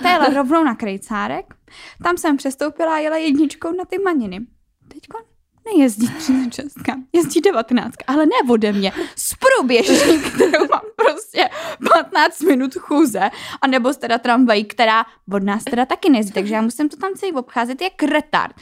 [0.03, 1.55] ta jela rovnou na Krejcárek,
[2.03, 4.41] tam jsem přestoupila a jela jedničkou na ty Maniny.
[4.89, 5.19] Teďko
[5.65, 6.75] nejezdí 36,
[7.13, 11.49] jezdí 19, ale ne ode mě, z průběžní, kterou mám prostě
[11.93, 13.31] 15 minut chůze,
[13.63, 16.97] a nebo z teda tramvají, která od nás teda taky nejezdí, takže já musím to
[16.97, 18.57] tam celý obcházet jak retard.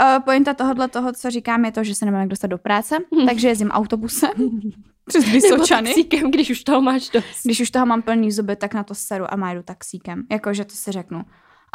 [0.00, 2.96] Uh, pointa tohohle toho, co říkám, je to, že se nemám jak dostat do práce,
[3.26, 4.30] takže jezdím autobusem
[5.06, 5.88] přes Nebo Vysočany.
[5.88, 7.24] taxíkem, když už toho máš dost.
[7.44, 10.22] Když už toho mám plný zuby, tak na to seru a má jdu taxíkem.
[10.30, 11.24] Jakože to si řeknu.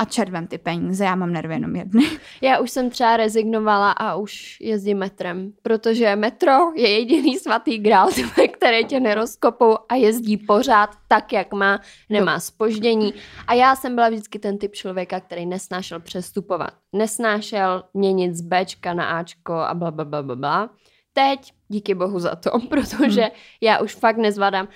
[0.01, 2.03] A červem ty peníze, já mám nervy jenom jedny.
[2.41, 8.09] Já už jsem třeba rezignovala a už jezdím metrem, protože metro je jediný svatý grál,
[8.53, 13.13] který tě nerozkopou a jezdí pořád tak, jak má, nemá spoždění.
[13.47, 16.73] A já jsem byla vždycky ten typ člověka, který nesnášel přestupovat.
[16.93, 20.69] Nesnášel měnit z Bčka na Ačko a bla, bla, bla, bla, bla.
[21.13, 24.67] Teď díky bohu za to, protože já už fakt nezvládám.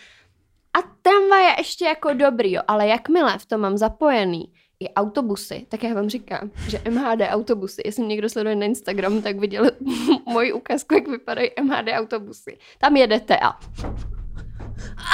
[0.77, 5.65] A tramvaj je ještě jako dobrý, jo, ale jakmile v tom mám zapojený i autobusy,
[5.69, 9.71] tak já vám říkám, že MHD autobusy, jestli mě někdo sleduje na Instagramu, tak viděl
[10.25, 12.57] moji ukázku, jak vypadají MHD autobusy.
[12.77, 13.59] Tam jedete a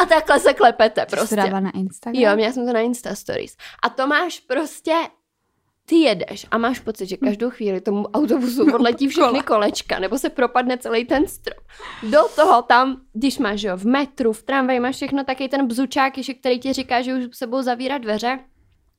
[0.01, 1.35] a takhle se klepete Prostě.
[1.35, 2.23] To dává na Instagram?
[2.23, 3.57] Jo, měla jsem to na Insta Stories.
[3.83, 4.93] A to máš prostě,
[5.85, 10.29] ty jedeš a máš pocit, že každou chvíli tomu autobusu odletí všechny kolečka, nebo se
[10.29, 11.63] propadne celý ten strop.
[12.09, 16.17] Do toho tam, když máš jo, v metru, v tramvaji máš všechno, taky ten bzučák,
[16.17, 18.39] ještě, který ti říká, že už sebou zavírá dveře,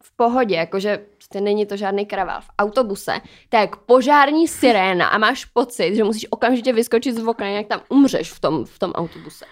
[0.02, 2.40] v pohodě, jakože prostě není to žádný kravál.
[2.40, 7.66] V autobuse, tak požární siréna a máš pocit, že musíš okamžitě vyskočit z okna, jak
[7.66, 9.44] tam umřeš v tom, v tom autobuse.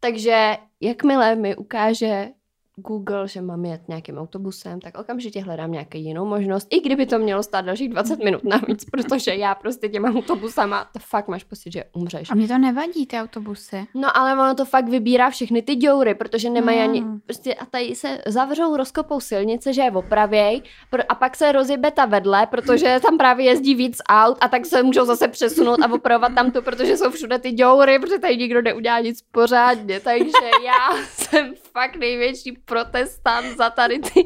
[0.00, 2.28] Takže jakmile mi ukáže
[2.76, 7.18] Google, že mám jet nějakým autobusem, tak okamžitě hledám nějakou jinou možnost, i kdyby to
[7.18, 11.72] mělo stát dalších 20 minut navíc, protože já prostě těma autobusama, to fakt máš pocit,
[11.72, 12.30] že umřeš.
[12.30, 13.86] A mě to nevadí, ty autobusy.
[13.94, 16.84] No ale ono to fakt vybírá všechny ty děury, protože nemají No.
[16.84, 21.52] ani, prostě a tady se zavřou, rozkopou silnice, že je opravěj pr- a pak se
[21.52, 25.82] rozjebe ta vedle, protože tam právě jezdí víc aut a tak se můžou zase přesunout
[25.82, 30.00] a opravovat tam tu, protože jsou všude ty děury, protože tady nikdo neudělá nic pořádně,
[30.00, 30.30] takže
[30.64, 34.24] já jsem fakt největší protestant za tady ty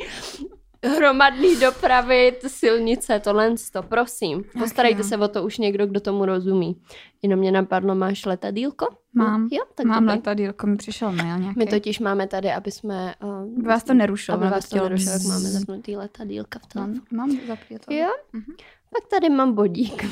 [0.85, 4.45] hromadný dopravy, ty silnice, tohle to, prosím.
[4.59, 6.83] Postarejte se o to už někdo, kdo tomu rozumí.
[7.23, 8.87] Jenom mě napadlo, máš letadílko?
[9.15, 9.49] Mám.
[9.53, 10.17] Jo, tak Mám dobrý.
[10.17, 11.59] letadílko, mi přišel mail nějaký.
[11.59, 13.15] My totiž máme tady, aby jsme...
[13.23, 16.95] Uh, vás to nerušilo, Aby vás to nerušilo, jak máme zapnutý letadílka v telefonu.
[17.11, 17.95] Mám, mám zapít to.
[17.95, 18.09] Jo?
[18.33, 18.55] Mhm.
[18.95, 20.05] Pak tady mám bodík.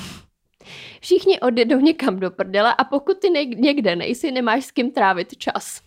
[1.01, 5.37] Všichni odjedou někam do prdele a pokud ty ne- někde nejsi, nemáš s kým trávit
[5.39, 5.81] čas.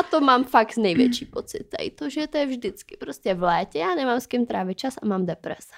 [0.00, 1.64] A to mám fakt největší pocit.
[1.76, 4.94] Tady to, že to je vždycky prostě v létě, já nemám s kým trávit čas
[5.02, 5.72] a mám deprese.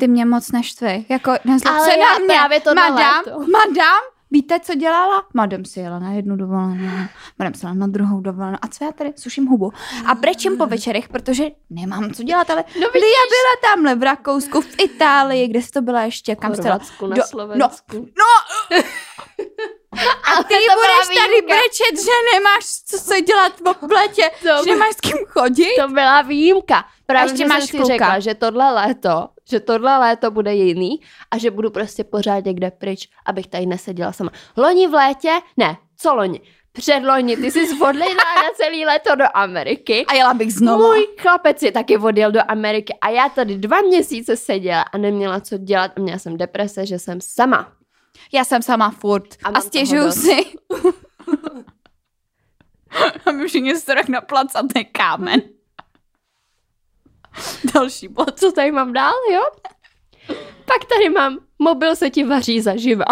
[0.00, 0.98] Ty mě moc neštve.
[1.08, 2.26] Jako nezlob se na mě.
[2.26, 3.38] právě tohle madam, léto.
[3.40, 5.26] madam, víte, co dělala?
[5.34, 6.88] Madam si jela na jednu dovolenou,
[7.38, 8.58] madam si jela na druhou dovolenou.
[8.62, 9.12] A co já tady?
[9.16, 9.72] Suším hubu.
[10.06, 13.02] A brečím po večerech, protože nemám co dělat, ale No no, vidíš.
[13.02, 16.62] Lia byla tamhle v Rakousku, v Itálii, kde jsi to byla ještě, kam to?
[16.62, 17.96] Chorvatsku, na Do- Slovensku.
[17.96, 18.76] No,
[20.00, 21.54] a ty budeš tady výjimka.
[21.54, 25.74] brečet, že nemáš co se dělat v letě, To že nemáš s kým chodit?
[25.80, 26.84] To byla výjimka.
[27.06, 31.38] Právě, ještě že máš si řekla, že tohle léto, že tohle léto bude jiný a
[31.38, 34.30] že budu prostě pořád někde pryč, abych tady neseděla sama.
[34.56, 36.40] Loni v létě, ne, co loni?
[36.72, 40.04] Předloni, ty jsi odlila na celý léto do Ameriky.
[40.08, 40.86] A jela bych znovu.
[40.86, 45.40] Můj chlapec je taky odjel do Ameriky a já tady dva měsíce seděla a neměla
[45.40, 47.75] co dělat a měla jsem deprese, že jsem sama.
[48.32, 49.36] Já jsem sama furt.
[49.44, 50.36] A A, stěžuju si.
[53.26, 55.42] a mi všichni strach na placatý kámen.
[57.74, 58.38] Další bod.
[58.40, 59.42] Co tady mám dál, jo?
[60.64, 63.04] Pak tady mám, mobil se ti vaří zaživa.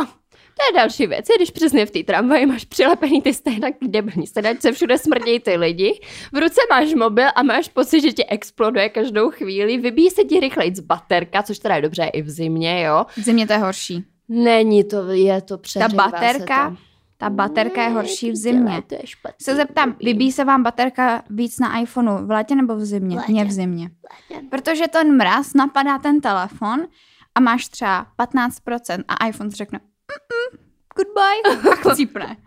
[0.56, 4.72] To je další věc, když přesně v té tramvaji máš přilepený ty stejnak debilní sedačce,
[4.72, 6.00] všude smrdějí ty lidi,
[6.32, 10.40] v ruce máš mobil a máš pocit, že ti exploduje každou chvíli, vybíjí se ti
[10.40, 13.06] rychleji z baterka, což teda je dobře i v zimě, jo.
[13.16, 14.04] V zimě to je horší.
[14.28, 16.70] Není to, je to přehřívá baterka?
[16.70, 16.82] se to.
[17.16, 18.62] Ta baterka je Ne, horší v zimě.
[18.64, 19.36] dělej, To je špatný.
[19.42, 23.16] Se zeptám, vybíjí se vám baterka víc na iPhoneu v létě nebo v zimě?
[23.16, 23.32] Létě.
[23.32, 23.90] Mně v zimě.
[24.32, 24.46] Létě.
[24.50, 26.86] Protože ten mraz napadá ten telefon
[27.34, 30.58] a máš třeba 15% a iPhone řekne "Mm-mm,
[30.96, 32.36] goodbye a chcípne.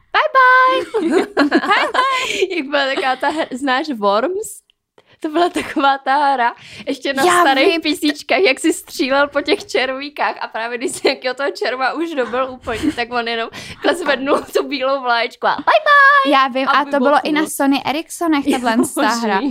[2.58, 4.67] Jak byla taková ta, znáš Worms?
[5.20, 6.56] To byla taková ta hra,
[6.88, 7.82] ještě na Já starých vím.
[7.82, 12.10] písničkách, jak si střílel po těch červíkách a právě když si jakého toho červa už
[12.16, 13.50] dobil úplně, tak on jenom
[13.98, 17.82] zvednul tu bílou vlaječku a bye Já vím, a Aby to bylo i na Sony
[17.86, 19.42] Ericssonech tahle ta hra.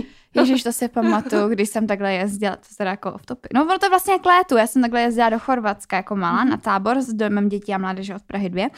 [0.41, 3.49] Ježíš, to si pamatuju, když jsem takhle jezdila, to teda jako off topic.
[3.53, 6.57] No ono to vlastně k létu, já jsem takhle jezdila do Chorvatska jako malá na
[6.57, 8.69] tábor s domem dětí a mládeže od Prahy 2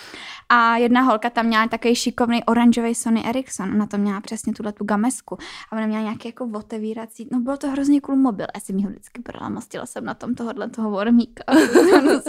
[0.50, 4.72] a jedna holka tam měla takový šikovný oranžový Sony Ericsson, ona to měla přesně tuhle
[4.72, 5.38] tu gamesku
[5.72, 8.90] a ona měla nějaký jako otevírací, no bylo to hrozně cool mobil, já jsem ho
[8.90, 11.44] vždycky brala, mastila jsem na tom tohohle toho vormíka,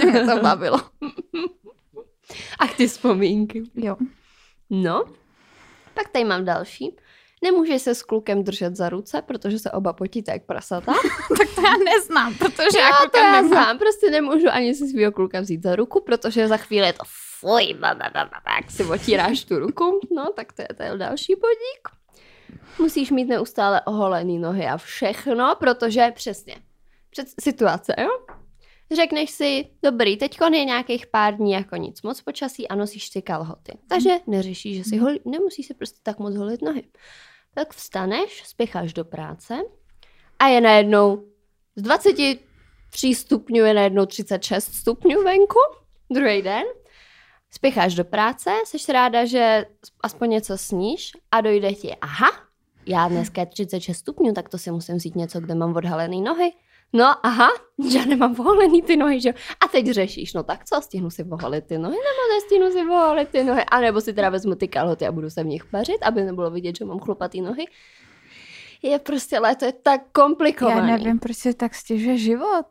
[0.00, 0.80] to mě to bavilo.
[2.58, 3.62] Ach ty vzpomínky.
[3.74, 3.96] Jo.
[4.70, 5.04] No,
[5.94, 6.96] pak tady mám další.
[7.42, 10.92] Nemůžeš se s klukem držet za ruce, protože se oba potíte jak prasata.
[11.38, 15.12] tak to já neznám, protože Já jako to já znám, prostě nemůžu ani si svého
[15.12, 17.04] kluka vzít za ruku, protože za chvíli je to
[17.40, 17.74] fuj,
[18.58, 22.00] jak si otíráš tu ruku, no tak to je, je další bodík.
[22.78, 26.56] Musíš mít neustále oholený nohy a všechno, protože přesně,
[27.10, 28.08] před situace, jo?
[28.94, 33.22] Řekneš si, dobrý, teď je nějakých pár dní jako nic moc počasí a nosíš si
[33.22, 33.78] kalhoty.
[33.88, 36.84] Takže neřešíš, že si holi, nemusíš si prostě tak moc holit nohy.
[37.54, 39.58] Tak vstaneš, spěcháš do práce
[40.38, 41.24] a je najednou
[41.76, 45.58] z 23 stupňů je najednou 36 stupňů venku,
[46.10, 46.64] druhý den.
[47.50, 49.66] Spěcháš do práce, jsi ráda, že
[50.02, 52.30] aspoň něco sníš a dojde ti, aha,
[52.86, 56.52] já dneska je 36 stupňů, tak to si musím vzít něco, kde mám odhalený nohy.
[56.92, 57.48] No, aha,
[57.88, 59.34] že nemám voholený ty nohy, že.
[59.64, 63.28] A teď řešíš, no tak co, stihnu si voholit ty nohy, nebo nestihnu si voholit
[63.28, 65.98] ty nohy, a nebo si teda vezmu ty kalhoty a budu se v nich pařit,
[66.02, 67.64] aby nebylo vidět, že mám chlupatý nohy.
[68.82, 70.90] Je prostě léto je tak komplikovaný.
[70.90, 72.66] Já nevím, proč si tak stěžuje život.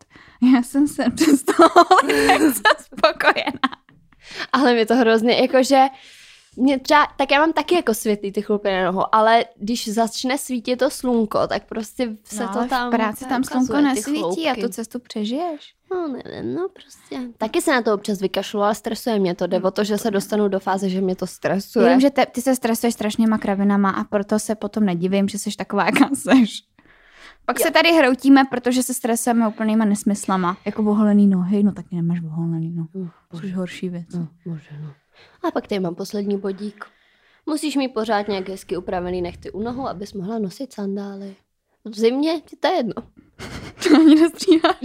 [0.54, 1.86] Já jsem se přestala,
[2.40, 2.52] jsem
[2.82, 3.60] spokojená.
[4.54, 5.86] Ale mě to hrozně, jakože,
[6.60, 10.38] mě třeba, tak já mám taky jako světlý ty chlupy na nohu, ale když začne
[10.38, 14.56] svítit to slunko, tak prostě se no, to tam v práci tam slunko nesvítí a
[14.56, 15.74] tu cestu přežiješ.
[15.92, 17.32] No nevím, no prostě.
[17.38, 19.48] Taky se na to občas vykašlu, ale stresuje mě to.
[19.48, 21.86] Jde o to, že se dostanu do fáze, že mě to stresuje.
[21.86, 25.40] Já vím, že te, ty se stresuješ strašnýma kravinama a proto se potom nedivím, že
[25.40, 26.64] jsi taková, jaká seš.
[27.46, 27.66] Pak Jo.
[27.66, 30.58] se tady hroutíme, protože se stresujeme úplnýma nesmyslama.
[30.66, 32.88] Jako oholený nohy, no tak nemáš oholený, no.
[32.96, 34.08] Hm, Což je horší věc.
[34.14, 34.94] No, může, no.
[35.44, 36.86] A pak tady mám poslední bodík.
[37.46, 41.36] Musíš mít pořád nějak hezky upravený nechty u nohou, abys mohla nosit sandály.
[41.86, 42.94] V zimě ti to je jedno.
[43.84, 44.76] To ani nestříháš.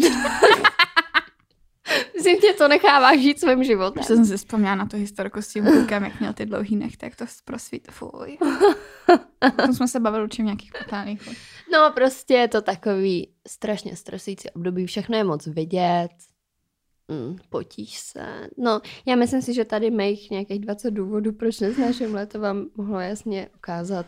[2.19, 4.01] V zimě to necháváš žít svým životem.
[4.01, 7.07] Už jsem si vzpomněla na tu historku s tím klukem, jak měl ty dlouhý nechty,
[7.07, 7.89] jak to prosvít.
[7.91, 8.39] Fuj.
[9.57, 11.29] Potom jsme se bavili určitě v nějakých potálích.
[11.73, 16.11] No prostě je to takový strašně stresující období, všechno je moc vidět,
[17.09, 18.49] mm, potíž se.
[18.59, 23.01] No, já myslím si, že tady mých nějakých 20 důvodů, proč neznáším léto, vám mohlo
[23.01, 24.07] jasně ukázat,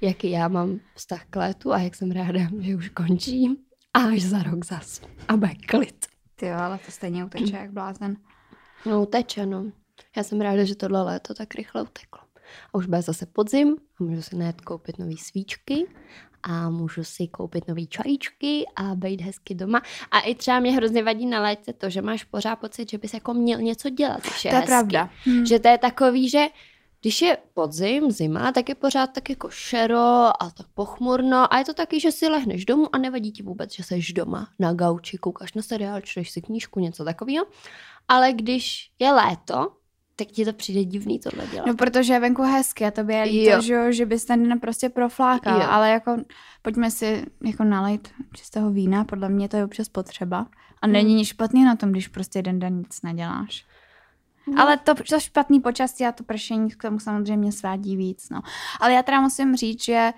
[0.00, 3.56] jaký já mám vztah k létu a jak jsem ráda, že už končím.
[3.94, 5.00] A až za rok zas.
[5.28, 6.06] A bude klid.
[6.36, 8.16] Ty jo, ale to stejně uteče jak blázen.
[8.86, 9.72] No, teče, no.
[10.16, 12.20] Já jsem ráda, že tohle léto tak rychle uteklo.
[12.72, 15.86] a už bude zase podzim a můžu si najet koupit nové svíčky
[16.42, 19.82] a můžu si koupit nový čajíčky a být hezky doma.
[20.10, 23.14] A i třeba mě hrozně vadí na létě to, že máš pořád pocit, že bys
[23.14, 24.66] jako měl něco dělat, je To je hezky.
[24.66, 25.10] pravda.
[25.26, 25.46] Hm.
[25.46, 26.46] Že to je takový, že
[27.02, 31.64] když je podzim, zima, tak je pořád tak jako šero a tak pochmurno a je
[31.64, 35.18] to taky, že si lehneš domů a nevadí ti vůbec, že jsi doma na gauči,
[35.18, 37.46] koukáš na seriál, čteš si knížku, něco takového.
[38.08, 39.72] Ale když je léto,
[40.24, 41.66] tak ti to přijde divný tohle dělat.
[41.66, 43.60] No, protože je venku hezky a to by je líto, Jo.
[43.62, 45.66] že, že bys ten den prostě proflákal, Jo.
[45.70, 46.16] ale jako
[46.62, 50.46] pojďme si jako nalejt čistého vína, podle mě to je občas potřeba
[50.82, 50.92] a Hmm.
[50.92, 53.64] není nic špatný na tom, když prostě jeden den nic neděláš.
[54.46, 54.62] No.
[54.62, 58.40] Ale to, to špatný počasí a to pršení k tomu samozřejmě svádí víc, no.
[58.80, 60.12] Ale já teda musím říct, že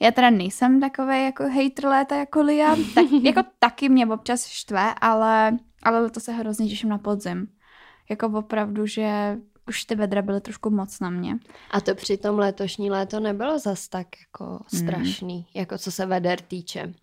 [0.00, 4.94] já teda nejsem takový jako hater léta jako Lia, tak, jako taky mě občas štve,
[5.00, 7.48] ale, ale to se hrozně těším na podzim.
[8.10, 11.38] Jako opravdu, že už ty vedra byly trošku moc na mě.
[11.70, 14.82] A to přitom letošní léto nebylo zas tak jako Hmm.
[14.82, 16.94] strašný, jako co se veder týče.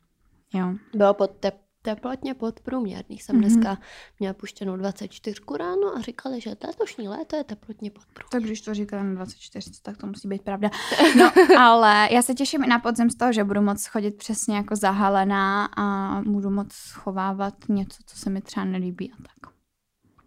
[0.54, 0.74] Jo.
[0.96, 3.18] Bylo pod tep, teplotně podprůměrný.
[3.20, 3.46] Jsem Mhm.
[3.46, 3.78] dneska
[4.20, 8.30] měla puštěnou 24 ráno a říkali, že letošní léto je teplotně podprůměrný.
[8.32, 10.70] Tak když to říkám 24, tak to musí být pravda.
[11.18, 14.56] No, ale já se těším i na podzim z toho, že budu moc chodit přesně
[14.56, 19.54] jako zahalená a budu moc schovávat něco, co se mi třeba nelíbí a tak.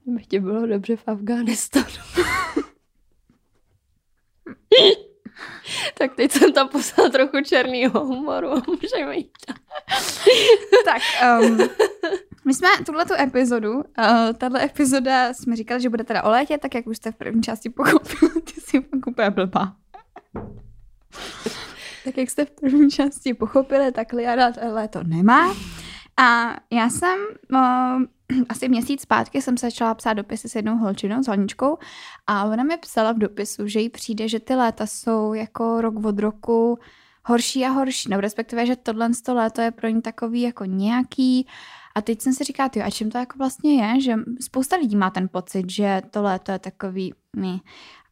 [0.07, 1.87] By ti bylo dobře v Afghánistánu.
[5.99, 9.33] tak teď jsem tam poslala trochu černýho humoru a můžeme jít.
[10.85, 11.03] Tak,
[11.41, 11.59] um,
[12.45, 13.83] my jsme tuhletu epizodu, uh,
[14.39, 17.43] tahle epizoda jsme říkali, že bude teda o létě, tak jak už jste v první
[17.43, 19.77] části pochopili, ty jsi fakt úplně blbá.
[22.05, 25.55] tak jak jste v první části pochopili, tak Liara léto nemá.
[26.21, 27.19] A já jsem
[27.53, 28.03] uh,
[28.49, 31.79] asi měsíc zpátky jsem se začala psát dopisy s jednou holčinou, s Honičkou
[32.27, 36.05] a ona mi psala v dopisu, že jí přijde, že ty léta jsou jako rok
[36.05, 36.79] od roku
[37.25, 41.47] horší a horší, nebo respektive, že tohle to léto je pro ní takový jako nějaký.
[41.95, 44.97] A teď jsem si říkala, jo, a čím to jako vlastně je, že spousta lidí
[44.97, 47.61] má ten pocit, že to léto je takový, my,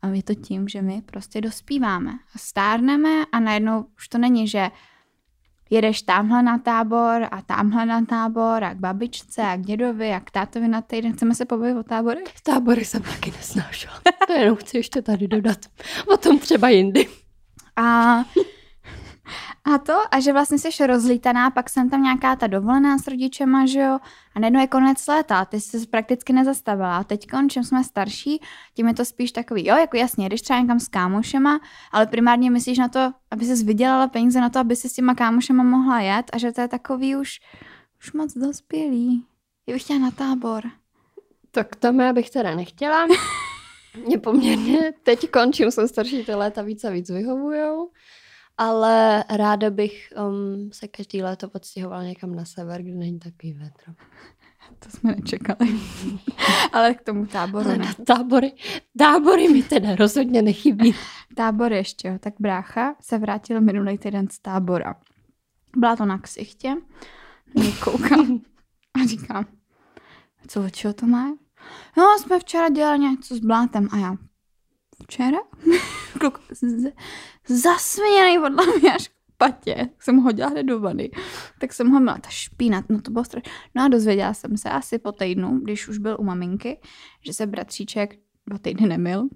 [0.03, 4.49] a je to tím, že my prostě dospíváme a stárneme a najednou už to není,
[4.49, 4.71] že
[5.70, 10.20] jedeš tamhle na tábor a tamhle na tábor a k babičce a k dědovi a
[10.20, 11.12] k tátovi na týden.
[11.12, 12.24] Chceme se pobavit o tábory?
[12.42, 14.00] Tábory jsem taky nesnášela.
[14.26, 15.59] To jenom chci ještě tady dodat.
[16.07, 17.09] O tom třeba jindy.
[17.76, 18.24] A,
[19.64, 23.67] a to, a že vlastně jsi rozlítaná, pak jsem tam nějaká ta dovolená s rodičema,
[23.67, 23.99] že jo,
[24.35, 26.97] a najednou je konec léta, ty jsi se prakticky nezastavila.
[26.97, 28.41] A teď, čím jsme starší,
[28.75, 31.61] tím je to spíš takový, jo, jako jasně, jdeš třeba někam s kámošema,
[31.93, 35.14] ale primárně myslíš na to, aby jsi vydělala peníze na to, aby si s těma
[35.14, 37.41] kámošema mohla jet a že to je takový už,
[38.01, 39.25] už moc dospělý.
[39.67, 40.64] Já bych chtěla na tábor.
[41.51, 43.07] Tak tam já bych teda nechtěla.
[44.07, 47.91] Mě poměrně teď končím, jsem starší, ty léta víc a víc vyhovujou.
[48.59, 53.92] Ale ráda bych um, se každý léto odstěhovala někam na sever, kde není takový vetro.
[54.79, 55.71] To jsme nečekali.
[56.73, 57.85] ale k tomu táboru Ale ne.
[57.85, 58.53] na tábory,
[58.99, 60.94] tábory mi teda rozhodně nechybí.
[61.35, 62.14] Tábor ještě, jo.
[62.21, 64.94] tak brácha se vrátil minulý týden z tábora.
[65.77, 66.75] Byla to na ksichtě,
[67.55, 68.40] mě koukám
[69.03, 69.47] a říkám,
[70.49, 71.37] co od čeho to má?
[71.97, 74.16] No, jsme včera dělali něco s blátem a já,
[75.03, 75.38] včera?
[76.21, 76.92] Kluk z-
[77.48, 81.11] zasměněný podle mě až patě, jsem ho hodila hned do vany,
[81.61, 83.52] tak jsem ho měla, ta špína, no to bylo strašné.
[83.74, 86.80] No a dozvěděla jsem se asi po týdnu, když už byl u maminky,
[87.24, 88.14] že se bratříček
[88.48, 89.28] dva týdny nemil,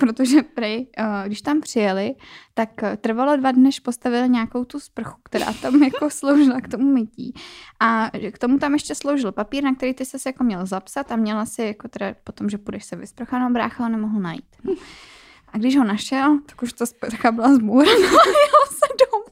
[0.00, 2.14] protože prej, eh, když tam přijeli,
[2.54, 6.68] tak eh, trvalo dva dny, než postavili nějakou tu sprchu, která tam jako sloužila k
[6.68, 7.34] tomu mytí.
[7.80, 11.12] A že k tomu tam ještě sloužil papír, na který ty se jako měl zapsat
[11.12, 14.56] a měla si jako teda potom, že půjdeš se vysprchat, no brácha ho nemohl najít.
[14.64, 14.74] No.
[15.54, 19.24] A když ho našel, tak už ta sprcha byla zmůraná a jel se domů.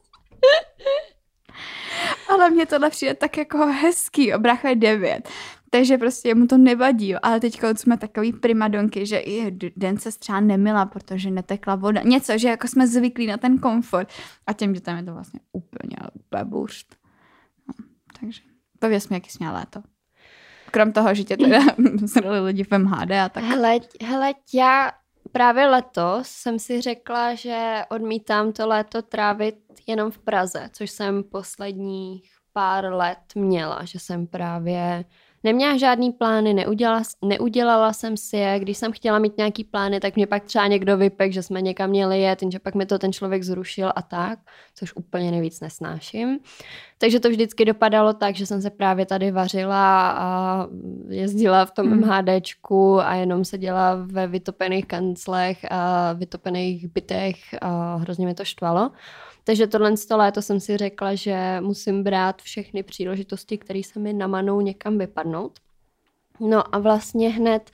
[2.28, 5.28] Ale mně tohle přijde tak jako hezký, jo, brácha je devět.
[5.70, 10.40] Takže prostě mu to nevadí, ale teď jsme takový primadonky, že i den se třeba
[10.40, 12.02] nemila, protože netekla voda.
[12.04, 14.08] Něco, že jako jsme zvyklí na ten komfort.
[14.46, 16.56] A těm dětem je to vlastně úplně, úplně.
[17.68, 17.86] No,
[18.20, 18.42] takže
[18.78, 19.82] pověz mi, jaký jsi měla léto.
[20.70, 21.60] Krom toho, že tě teda
[22.44, 23.44] lidi v MHD a tak.
[23.44, 24.92] Hele, hele, já
[25.32, 31.24] právě letos jsem si řekla, že odmítám to léto trávit jenom v Praze, což jsem
[31.24, 35.04] posledních pár let měla, že jsem právě
[35.44, 38.58] Neměla žádný plány, neudělala, neudělala jsem si je.
[38.58, 41.90] Když jsem chtěla mít nějaký plány, tak mě pak třeba někdo vypek, že jsme někam
[41.90, 44.38] měli jet, jenže pak mi to ten člověk zrušil a tak,
[44.74, 46.38] což úplně nejvíc nesnáším.
[46.98, 50.66] Takže to vždycky dopadalo tak, že jsem se právě tady vařila a
[51.08, 52.00] jezdila v tom hmm.
[52.00, 58.90] MHDčku a jenom seděla ve vytopených kanclech a vytopených bytech a hrozně mi to štvalo.
[59.44, 64.12] Takže tohle z léto jsem si řekla, že musím brát všechny příležitosti, které se mi
[64.12, 65.58] namanou někam vypadnout.
[66.40, 67.70] No a vlastně hned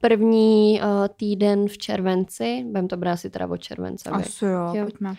[0.00, 4.10] první uh, týden v červenci, budeme to brát si teda od července.
[4.10, 4.84] Asi jo, jo.
[4.84, 5.14] pojďme.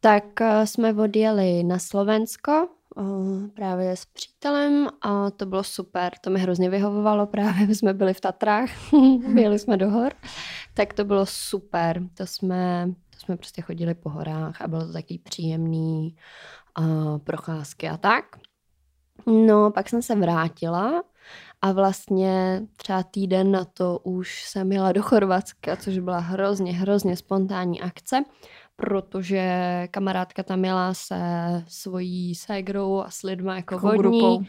[0.00, 6.30] Tak uh, jsme odjeli na Slovensko, uh, právě s přítelem a to bylo super, to
[6.30, 8.70] mi hrozně vyhovovalo, právě jsme byli v Tatrách,
[9.34, 10.12] byli jsme do hor,
[10.74, 15.18] tak to bylo super, to jsme jsme prostě chodili po horách a bylo to taky
[15.18, 16.16] příjemný
[16.78, 18.24] uh, procházky a tak.
[19.26, 21.02] No, pak jsem se vrátila
[21.62, 27.16] a vlastně třeba týden na to už jsem jela do Chorvatska, což byla hrozně, hrozně
[27.16, 28.24] spontánní akce,
[28.76, 29.42] protože
[29.90, 31.20] kamarádka tam jela se
[31.68, 34.44] svojí ségrou a s lidma jako vodní grupou.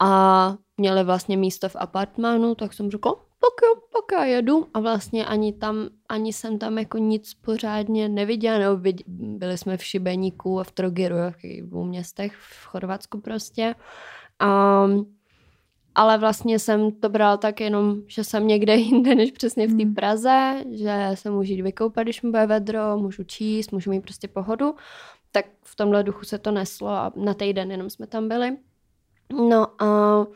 [0.00, 4.80] A měli vlastně místo v apartmánu, tak jsem řekla, tak jo, tak já jedu a
[4.80, 10.60] vlastně ani tam, ani jsem tam jako nic pořádně neviděla, nebo byli jsme v Šibeníku
[10.60, 13.74] a v Trogiru, v dvou městech v Chorvatsku prostě.
[14.38, 14.86] A,
[15.94, 19.84] ale vlastně jsem to bral tak jenom, že jsem někde jinde, než přesně v té
[19.84, 19.94] hmm.
[19.94, 24.28] Praze, že se můžu jít vykoupat, když mi bude vedro, můžu číst, můžu mít prostě
[24.28, 24.74] pohodu.
[25.32, 28.56] Tak v tomhle duchu se to neslo a na týden jenom jsme tam byli.
[29.32, 30.26] No a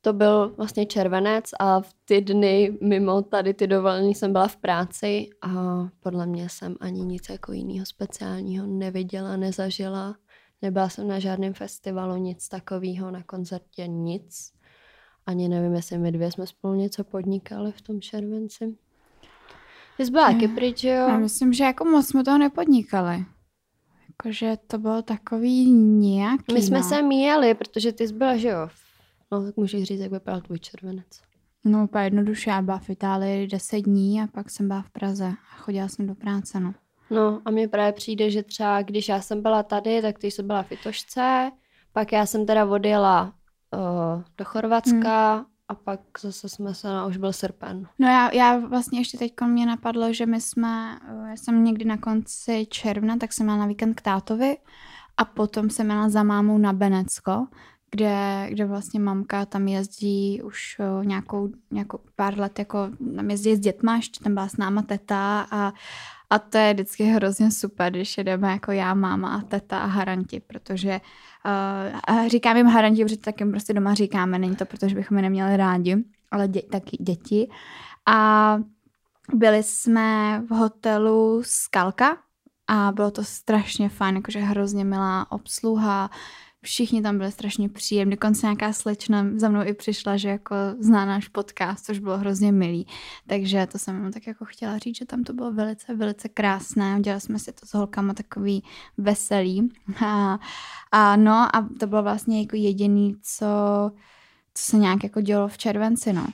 [0.00, 4.56] to byl vlastně červenec a v ty dny mimo tady ty dovolení jsem byla v
[4.56, 5.48] práci a
[6.00, 10.16] podle mě jsem ani nic jako jiného speciálního neviděla, nezažila.
[10.62, 14.52] Nebyla jsem na žádném festivalu, nic takového, na koncertě nic.
[15.26, 18.76] Ani nevím, jestli my dvě jsme spolu něco podnikali v tom červenci.
[19.96, 20.92] Ty jsi byla taky pryč, jo?
[20.92, 23.24] Já myslím, že jako moc jsme toho nepodnikali.
[24.14, 26.88] Jakože to bylo takový nějaký, My jsme no.
[26.88, 28.68] se míjeli, protože ty jsi byla, že jo,
[29.32, 31.06] No, tak můžeš říct, jak vypadal tvůj červenec.
[31.64, 32.50] No, úplně jednoduše.
[32.50, 36.06] Já byla v Itálii 10 dní a pak jsem byla v Praze a chodila jsem
[36.06, 36.74] do práce, no.
[37.10, 40.42] No a mně právě přijde, že třeba když já jsem byla tady, tak ty jsi
[40.42, 41.50] byla v Itošce,
[41.92, 43.34] pak já jsem teda odjela
[43.74, 45.44] uh, do Chorvatska hmm.
[45.68, 47.88] A pak zase jsme se, no, už byl srpen.
[47.98, 51.84] No já, já vlastně ještě teď mě napadlo, že my jsme, uh, já jsem někdy
[51.84, 54.56] na konci června, tak jsem měla na víkend k tátovi
[55.16, 57.46] a potom jsem měla za mámou na Benecko,
[57.90, 63.56] kde, kde vlastně mamka tam jezdí už o, nějakou, nějakou pár let, jako tam jezdí
[63.56, 65.72] s dětma, ještě tam byla s náma teta a,
[66.34, 70.40] a to je vždycky hrozně super, když jedeme jako já, máma a teta a haranti,
[70.40, 71.00] protože
[72.10, 75.56] uh, říkám jim haranti, protože taky prostě doma říkáme, není to, protože bychom je neměli
[75.56, 75.96] rádi,
[76.30, 77.48] ale dě, taky děti.
[78.06, 78.58] A
[79.34, 82.16] byli jsme v hotelu Skalka
[82.66, 86.10] a bylo to strašně fajn, jakože hrozně milá obsluha,
[86.64, 91.04] všichni tam byli strašně příjemní, dokonce nějaká slečna za mnou i přišla, že jako zná
[91.04, 92.86] náš podcast, což bylo hrozně milý.
[93.26, 96.96] Takže to jsem tak jako chtěla říct, že tam to bylo velice, velice krásné.
[96.98, 98.64] Udělali jsme si to s holkama takový
[98.98, 99.68] veselý.
[100.06, 100.38] A,
[100.92, 103.46] a no a to bylo vlastně jako jediný, co,
[104.54, 106.26] co se nějak jako dělo v červenci, no.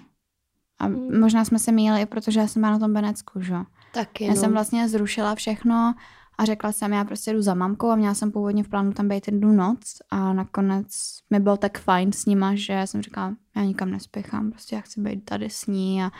[0.78, 1.20] A hmm.
[1.20, 3.54] možná jsme se míjeli i protože já jsem byla na tom Benecku, že?
[3.92, 4.36] Taky, Já no.
[4.36, 5.94] jsem vlastně zrušila všechno
[6.40, 9.08] a řekla jsem, já prostě jdu za mamkou a měla jsem původně v plánu tam
[9.08, 9.80] být jednu noc
[10.10, 10.86] a nakonec
[11.30, 15.00] mi byl tak fajn s nima, že jsem říkala, já nikam nespěchám, prostě já chci
[15.00, 16.10] být tady s ní a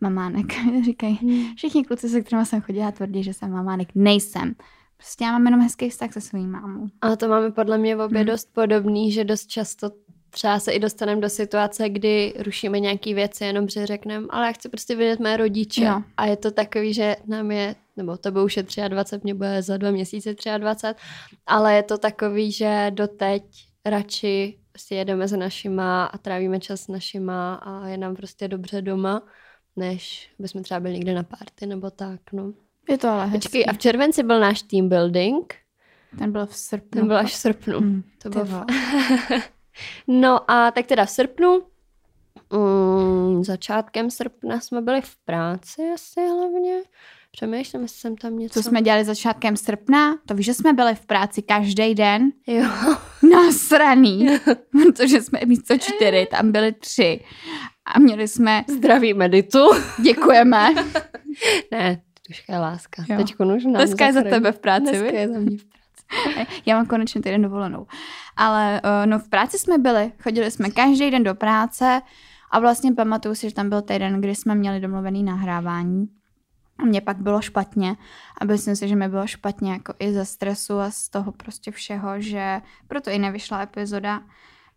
[0.00, 0.46] mamánek
[0.84, 1.54] říkají, hmm.
[1.54, 4.54] všichni kluci, se kterými jsem chodila, tvrdí, že jsem mamánek, nejsem.
[4.96, 6.86] Prostě já mám jenom hezký vztah se svým mámou.
[7.00, 8.26] A to máme podle mě v obě hmm.
[8.26, 9.90] dost podobný, že dost často
[10.30, 14.52] třeba se i dostaneme do situace, kdy rušíme nějaké věci, jenom že řekneme, ale já
[14.52, 15.84] chci prostě vidět mé rodiče.
[15.84, 16.02] Jo.
[16.16, 19.76] A je to takový, že nám je, nebo to už je 23, mě bude za
[19.76, 21.02] dva měsíce 23,
[21.46, 23.42] ale je to takový, že doteď
[23.84, 28.82] radši prostě jedeme za našima a trávíme čas s našima a je nám prostě dobře
[28.82, 29.22] doma,
[29.76, 32.52] než bychom třeba byli někde na party nebo tak, no.
[32.88, 33.38] Je to ale hezký.
[33.38, 35.54] Počkej, a v červenci byl náš team building.
[36.18, 36.90] Ten byl v srpnu.
[36.90, 37.78] Ten byl až v srpnu.
[37.78, 38.44] Hmm, to bylo
[40.06, 41.62] No a tak teda v srpnu,
[42.52, 46.82] um, začátkem srpna jsme byli v práci asi hlavně.
[47.30, 48.62] Přemýšlím, jestli jsem tam něco...
[48.62, 50.16] Co jsme dělali začátkem srpna?
[50.26, 52.30] To víš, že jsme byli v práci každý den?
[52.46, 52.70] Jo.
[53.32, 54.28] Nasraný.
[54.70, 57.24] Protože jsme místo čtyři, tam byli tři.
[57.94, 58.64] A měli jsme...
[58.68, 59.58] Zdraví meditu.
[60.02, 60.68] Děkujeme.
[61.72, 63.04] ne, tuška je láska.
[63.08, 63.16] Jo.
[63.16, 66.46] Teď už Dneska je za tebe v práci, Dneska je za mě v práci.
[66.66, 67.86] Já mám konečně týden dovolenou.
[68.36, 72.02] Ale uh, no v práci jsme byli, chodili jsme každý den do práce
[72.50, 76.17] a vlastně pamatuju si, že tam byl týden, kdy jsme měli domluvený nahrávání.
[76.78, 77.96] A mně pak bylo špatně
[78.40, 81.70] a myslím si, že mi bylo špatně jako i ze stresu a z toho prostě
[81.70, 84.22] všeho, že proto i nevyšla epizoda.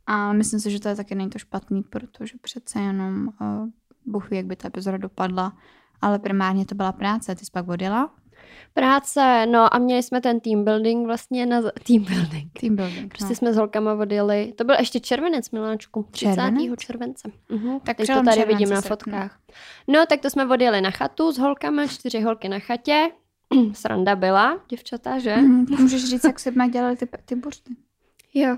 [0.08, 3.68] A myslím si, že to je taky není to špatný, protože přece jenom uh,
[4.06, 5.58] Bůh jak by ta epizoda dopadla.
[6.02, 7.36] Ale primárně to byla práce.
[7.36, 8.12] Ty jsi pak odjela?
[8.74, 11.62] Práce, no a měli jsme ten team building vlastně na...
[11.88, 12.60] Team building.
[12.60, 13.36] Team building, Prostě no.
[13.36, 14.54] jsme s holkama odjeli.
[14.58, 16.06] To byl ještě červenec, Miláčku.
[16.12, 16.36] 30.
[16.36, 16.80] Červenec?
[16.80, 17.32] července.
[17.50, 17.80] Mhm.
[17.80, 19.40] Tak Teď to tady vidím na fotkách.
[19.88, 23.10] No, tak to jsme odjeli na chatu s holkama, čtyři holky na chatě.
[23.74, 25.36] Sranda byla, děvčata, že?
[25.38, 27.74] Mhm, Můžeš říct, jak jsme dělali ty, ty bursty?
[28.34, 28.58] Jo.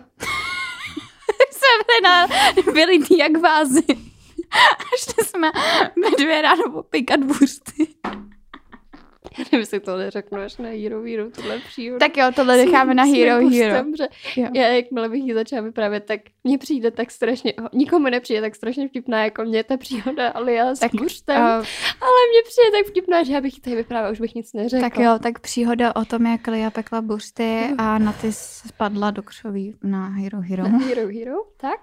[1.52, 2.28] jsme byli, na,
[2.74, 3.84] byli ty jak vázy.
[4.54, 5.52] A šli jsme
[6.04, 7.88] ve dvě ráno popíkat bursty.
[9.38, 12.00] Já nevím, jestli to neřeknu až na Hero Hero, tohle příhodu.
[12.00, 13.86] Tak jo, tohle necháme na Hero Hero.
[13.98, 14.48] Že Jo.
[14.54, 18.88] já, jakmile bych ji začala vyprávět, tak mně přijde tak strašně, nikomu nepřijde tak strašně
[18.88, 20.92] vtipná, jako mě ta příhoda alias Tak,
[21.26, 21.44] tak, Uh,
[22.02, 24.90] ale mně přijde tak vtipná, že já bych ji tady vyprávěla, už bych nic neřekla.
[24.90, 29.24] tak jo, tak příhoda o tom, jak Lia pekla bursty a na ty spadla do
[29.24, 30.64] křoví na Hero Hero.
[30.64, 31.80] Na Hero Hero, tak.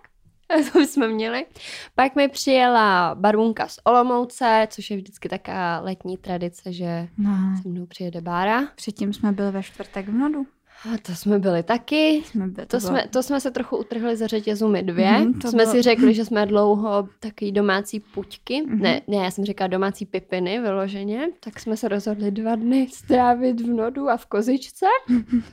[0.72, 1.46] To jsme měli.
[1.94, 7.30] Pak mi přijela barvunka z Olomouce, což je vždycky taká letní tradice, že No,
[7.62, 8.66] se mnou přijede Bára.
[8.74, 10.46] předtím jsme byli ve čtvrtek v Nodu.
[10.84, 12.22] A to jsme byli taky.
[12.24, 15.10] Jsme byli, To, bylo- jsme, to jsme se trochu utrhli za řetězu my dvě.
[15.12, 18.62] Mhm, Mm, to to jsme bylo- si řekli, že jsme dlouho takový domácí puťky.
[18.66, 18.78] Mhm.
[18.80, 21.28] Ne, ne, já jsem říkala domácí pipiny vyloženě.
[21.40, 24.86] Tak jsme se rozhodli dva dny strávit v Nodu a v Kozičce.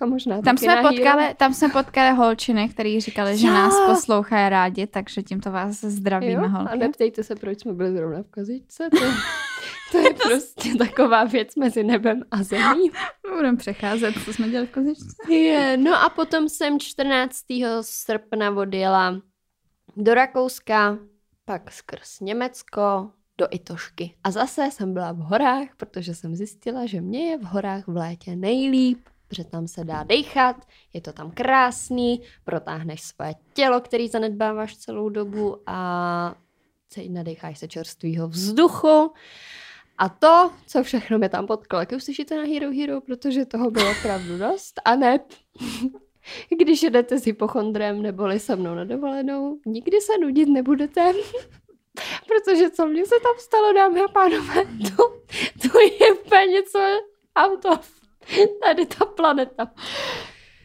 [0.01, 3.53] A možná Tam jsme, potkali, tam jsme potkali holčiny, který říkali, že Jo.
[3.53, 6.43] nás poslouchají rádi, takže tímto vás zdravíme, Jo?
[6.43, 6.77] A holky.
[6.77, 8.89] neptejte se, proč jsme byli zrovna v Kozičce.
[8.91, 8.97] To,
[9.91, 12.91] to je prostě taková věc mezi nebem a zemí.
[13.35, 15.33] Budeme přecházet, co jsme dělali v kozičce.
[15.33, 17.37] Je, no a potom jsem 14.
[17.81, 19.21] srpna odjela
[19.97, 20.97] do Rakouska,
[21.45, 24.13] pak skrz Německo, do Itošky.
[24.23, 27.95] A zase jsem byla v horách, protože jsem zjistila, že mě je v horách v
[27.97, 30.55] létě nejlíp, protože tam se dá dechat,
[30.93, 36.35] je to tam krásný, protáhneš svoje tělo, který zanedbáváš celou dobu a
[36.93, 39.13] se- nadecháš se čerstvého vzduchu.
[39.97, 43.71] A to, co všechno mě tam potkalo, jak už slyšíte na Hero Hero, protože toho
[43.71, 44.81] bylo opravdu dost.
[44.85, 45.19] A ne,
[46.57, 51.13] když jedete s hypochondrem neboli se mnou na dovolenou, nikdy se nudit nebudete.
[52.27, 54.53] Protože co mně se tam stalo, dámy a pánové,
[54.97, 55.03] to,
[55.69, 56.79] to je úplně něco
[57.35, 57.91] out of
[58.63, 59.71] tady ta planeta.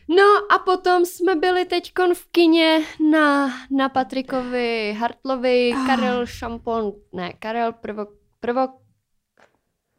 [0.08, 0.24] No
[0.54, 5.86] a potom jsme byli teď v kině na, na Patrikovi Hartlovi, Ah.
[5.86, 8.06] Karel Šampon, ne, Karel Prvo,
[8.40, 8.68] Prvo,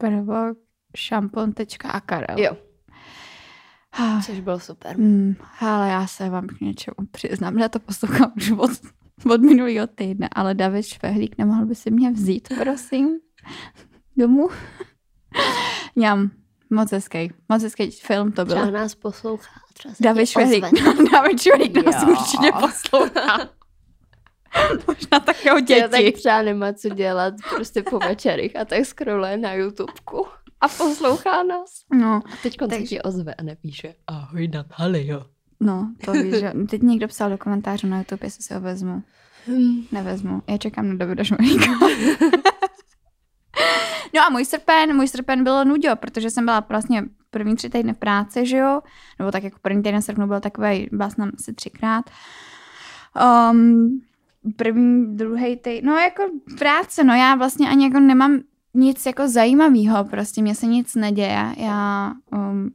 [0.03, 0.53] Prvo
[0.97, 2.35] šampon.a Karel.
[2.39, 2.57] jo,
[3.99, 4.95] Ah, což bylo super.
[4.95, 8.71] Hmm, ale já se vám k něčemu přiznám, že to poslouchám už od,
[9.31, 13.09] od minulého týdne, ale David Švehlík, nemohl by si mě vzít, prosím,
[14.17, 14.49] domů?
[15.95, 16.31] Ňam,
[16.69, 18.55] moc hezký, moc hezký film to byl.
[18.55, 19.51] Třeba nás poslouchá.
[19.73, 20.65] Třeba David Švehlík.
[21.13, 23.49] David Švehlík nás určitě poslouchá.
[24.87, 26.11] Možná tak jeho Já tak děti.
[26.17, 30.25] třeba nemá co dělat prostě po večerech a tak scrolluje na YouTubeku
[30.61, 31.69] a poslouchá nás.
[31.93, 35.25] No, A teď se Takže- ti ozve a nepíše ahoj Natalio.
[35.59, 39.03] no, to víš, že teď někdo psal do komentářů na YouTube, jestli si ho vezmu.
[39.47, 39.81] Hm.
[39.91, 40.41] Nevezmu.
[40.49, 41.71] Já čekám na Davida Šmehlíka.
[44.15, 47.93] no a můj srpen, můj srpen bylo nudio, protože jsem byla vlastně první tři týdny
[47.93, 48.81] v práci, že jo?
[49.19, 52.09] Nebo tak jako první týden srpnu byl takový, byla jsem asi třikrát.
[53.51, 54.01] Um,
[54.55, 56.23] první, druhý týden, no jako
[56.57, 58.39] práce, no já vlastně ani jako nemám
[58.73, 61.53] nic jako zajímavého, prostě mě se nic neděje.
[61.57, 62.71] Já um,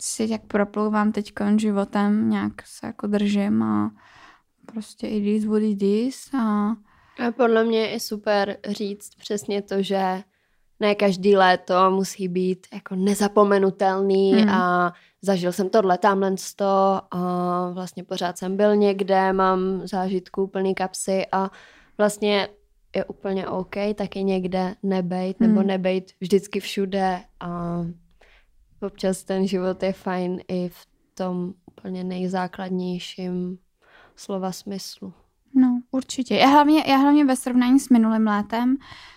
[0.00, 3.90] si jak proplouvám teď životem, nějak se jako držím a
[4.66, 6.70] prostě it is what it is a
[7.18, 10.22] A podle mě je super říct přesně to, že
[10.80, 14.50] ne každý léto musí být jako nezapomenutelný Hmm.
[14.50, 14.92] a
[15.22, 21.26] zažil jsem tohle, tamhle to a vlastně pořád jsem byl někde, mám zážitků plný kapsy
[21.32, 21.50] a
[21.98, 22.48] vlastně
[22.96, 25.66] je úplně OK taky někde nebejt nebo Hmm.
[25.66, 27.80] nebejt vždycky všude a
[28.82, 33.58] občas ten život je fajn i v tom úplně nejzákladnějším
[34.16, 35.12] slova smyslu.
[35.54, 36.34] No, určitě.
[36.34, 38.76] Já hlavně, já hlavně ve srovnání s minulým létem,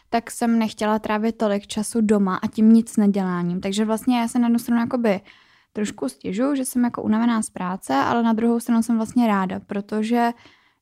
[0.09, 3.61] tak jsem nechtěla trávit tolik času doma a tím nic neděláním.
[3.61, 5.21] Takže vlastně já se na jednu stranu jakoby
[5.73, 9.59] trošku stěžuju, že jsem jako unavená z práce, ale na druhou stranu jsem vlastně ráda,
[9.59, 10.31] protože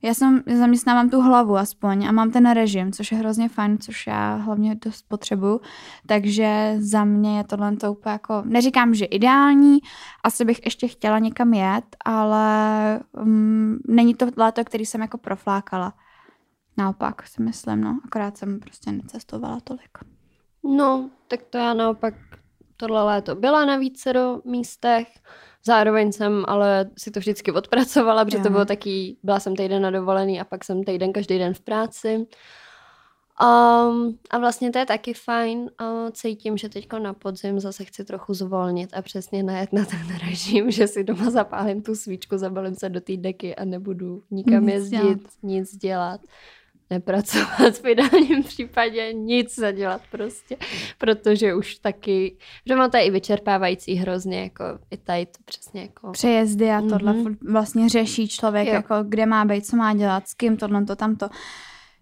[0.03, 4.07] Já jsem zaměstnávám tu hlavu aspoň a mám ten režim, což je hrozně fajn, což
[4.07, 5.61] já hlavně dost potřebuju.
[6.07, 9.79] Takže za mě je tohle to úplně jako, neříkám, že ideální,
[10.23, 15.93] asi bych ještě chtěla někam jet, ale um, není to léto, který jsem jako proflákala.
[16.77, 19.97] Naopak si myslím, no, akorát jsem prostě necestovala tolik.
[20.63, 22.13] No, tak to já naopak
[22.77, 25.07] tohle léto byla na vícero místech,
[25.65, 29.91] zároveň jsem ale si to vždycky odpracovala, protože to bylo taky, byla jsem týden na
[29.91, 32.27] dovolený a pak jsem týden každý den v práci.
[33.41, 35.59] Um, a vlastně to je taky fajn.
[35.59, 40.17] Uh, cítím, že teď na podzim zase chci trochu zvolnit a přesně najet na ten
[40.29, 44.65] režim, že si doma zapálím tu svíčku, zabalím se do té deky a nebudu nikam
[44.65, 45.21] nic jezdit, dělat.
[45.43, 46.21] nic dělat
[46.89, 50.57] nepracovat v ideálním případě, nic zadělat prostě,
[50.97, 56.11] protože už taky, že mám to i vyčerpávající hrozně, jako i tady to přesně jako...
[56.11, 57.37] Přejezdy a tohle mm-hmm.
[57.51, 58.73] vlastně řeší člověk, jo.
[58.73, 61.29] jako kde má být, co má dělat, s kým, tohle, to, tamto.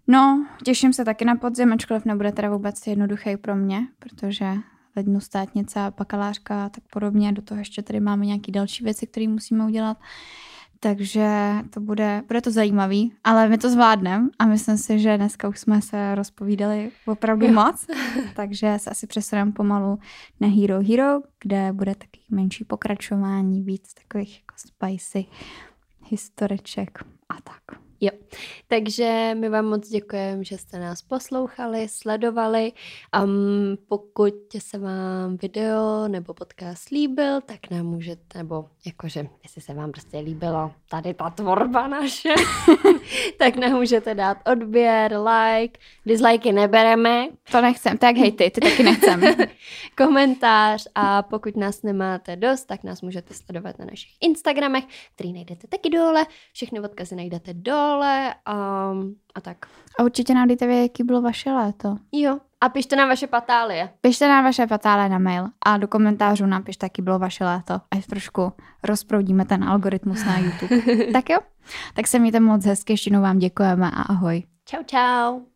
[0.06, 4.46] No, těším se taky na podzim, ačkoliv nebude teda vůbec jednoduchý pro mě, protože
[4.96, 9.06] lednu státnice a bakalářka a tak podobně, do toho ještě tady máme nějaké další věci,
[9.06, 9.96] které musíme udělat.
[10.80, 15.48] Takže to bude, bude to zajímavý, ale my to zvládneme a myslím si, že dneska
[15.48, 17.52] už jsme se rozpovídali opravdu jo.
[17.52, 17.86] moc,
[18.36, 19.98] takže se asi přesuneme pomalu
[20.40, 25.26] na Hero Hero, kde bude taky menší pokračování, víc takových jako spicy
[26.10, 26.98] historiček
[27.28, 27.85] a tak.
[28.00, 28.10] Jo,
[28.68, 32.72] takže my vám moc děkujeme, že jste nás poslouchali, sledovali.
[33.24, 39.74] Um, pokud se vám video nebo podcast líbil, tak nám můžete, nebo jakože, jestli se
[39.74, 42.34] vám prostě líbilo tady ta tvorba naše,
[43.38, 47.28] tak nám můžete dát odběr, like, dislikey nebereme.
[47.50, 49.20] To nechcem, tak hej ty, ty taky nechcem.
[49.96, 54.84] Komentář a pokud nás nemáte dost, tak nás můžete sledovat na našich Instagramech,
[55.14, 56.26] který najdete taky dole.
[56.52, 58.54] Všechny odkazy najdete dole škole a,
[59.34, 59.56] a tak.
[59.98, 61.96] A určitě nám dejte vědět, jaký bylo vaše léto.
[62.12, 62.38] Jo.
[62.60, 63.88] A pište nám vaše patálie.
[64.00, 67.80] Pište nám vaše patálie na mail a do komentářů nám pište, jaký bylo vaše léto.
[67.90, 70.76] Ať trošku rozproudíme ten algoritmus na YouTube.
[71.12, 71.38] tak jo?
[71.94, 74.42] Tak se mějte moc hezky, ještě vám děkujeme a ahoj.
[74.64, 75.55] Čau, čau.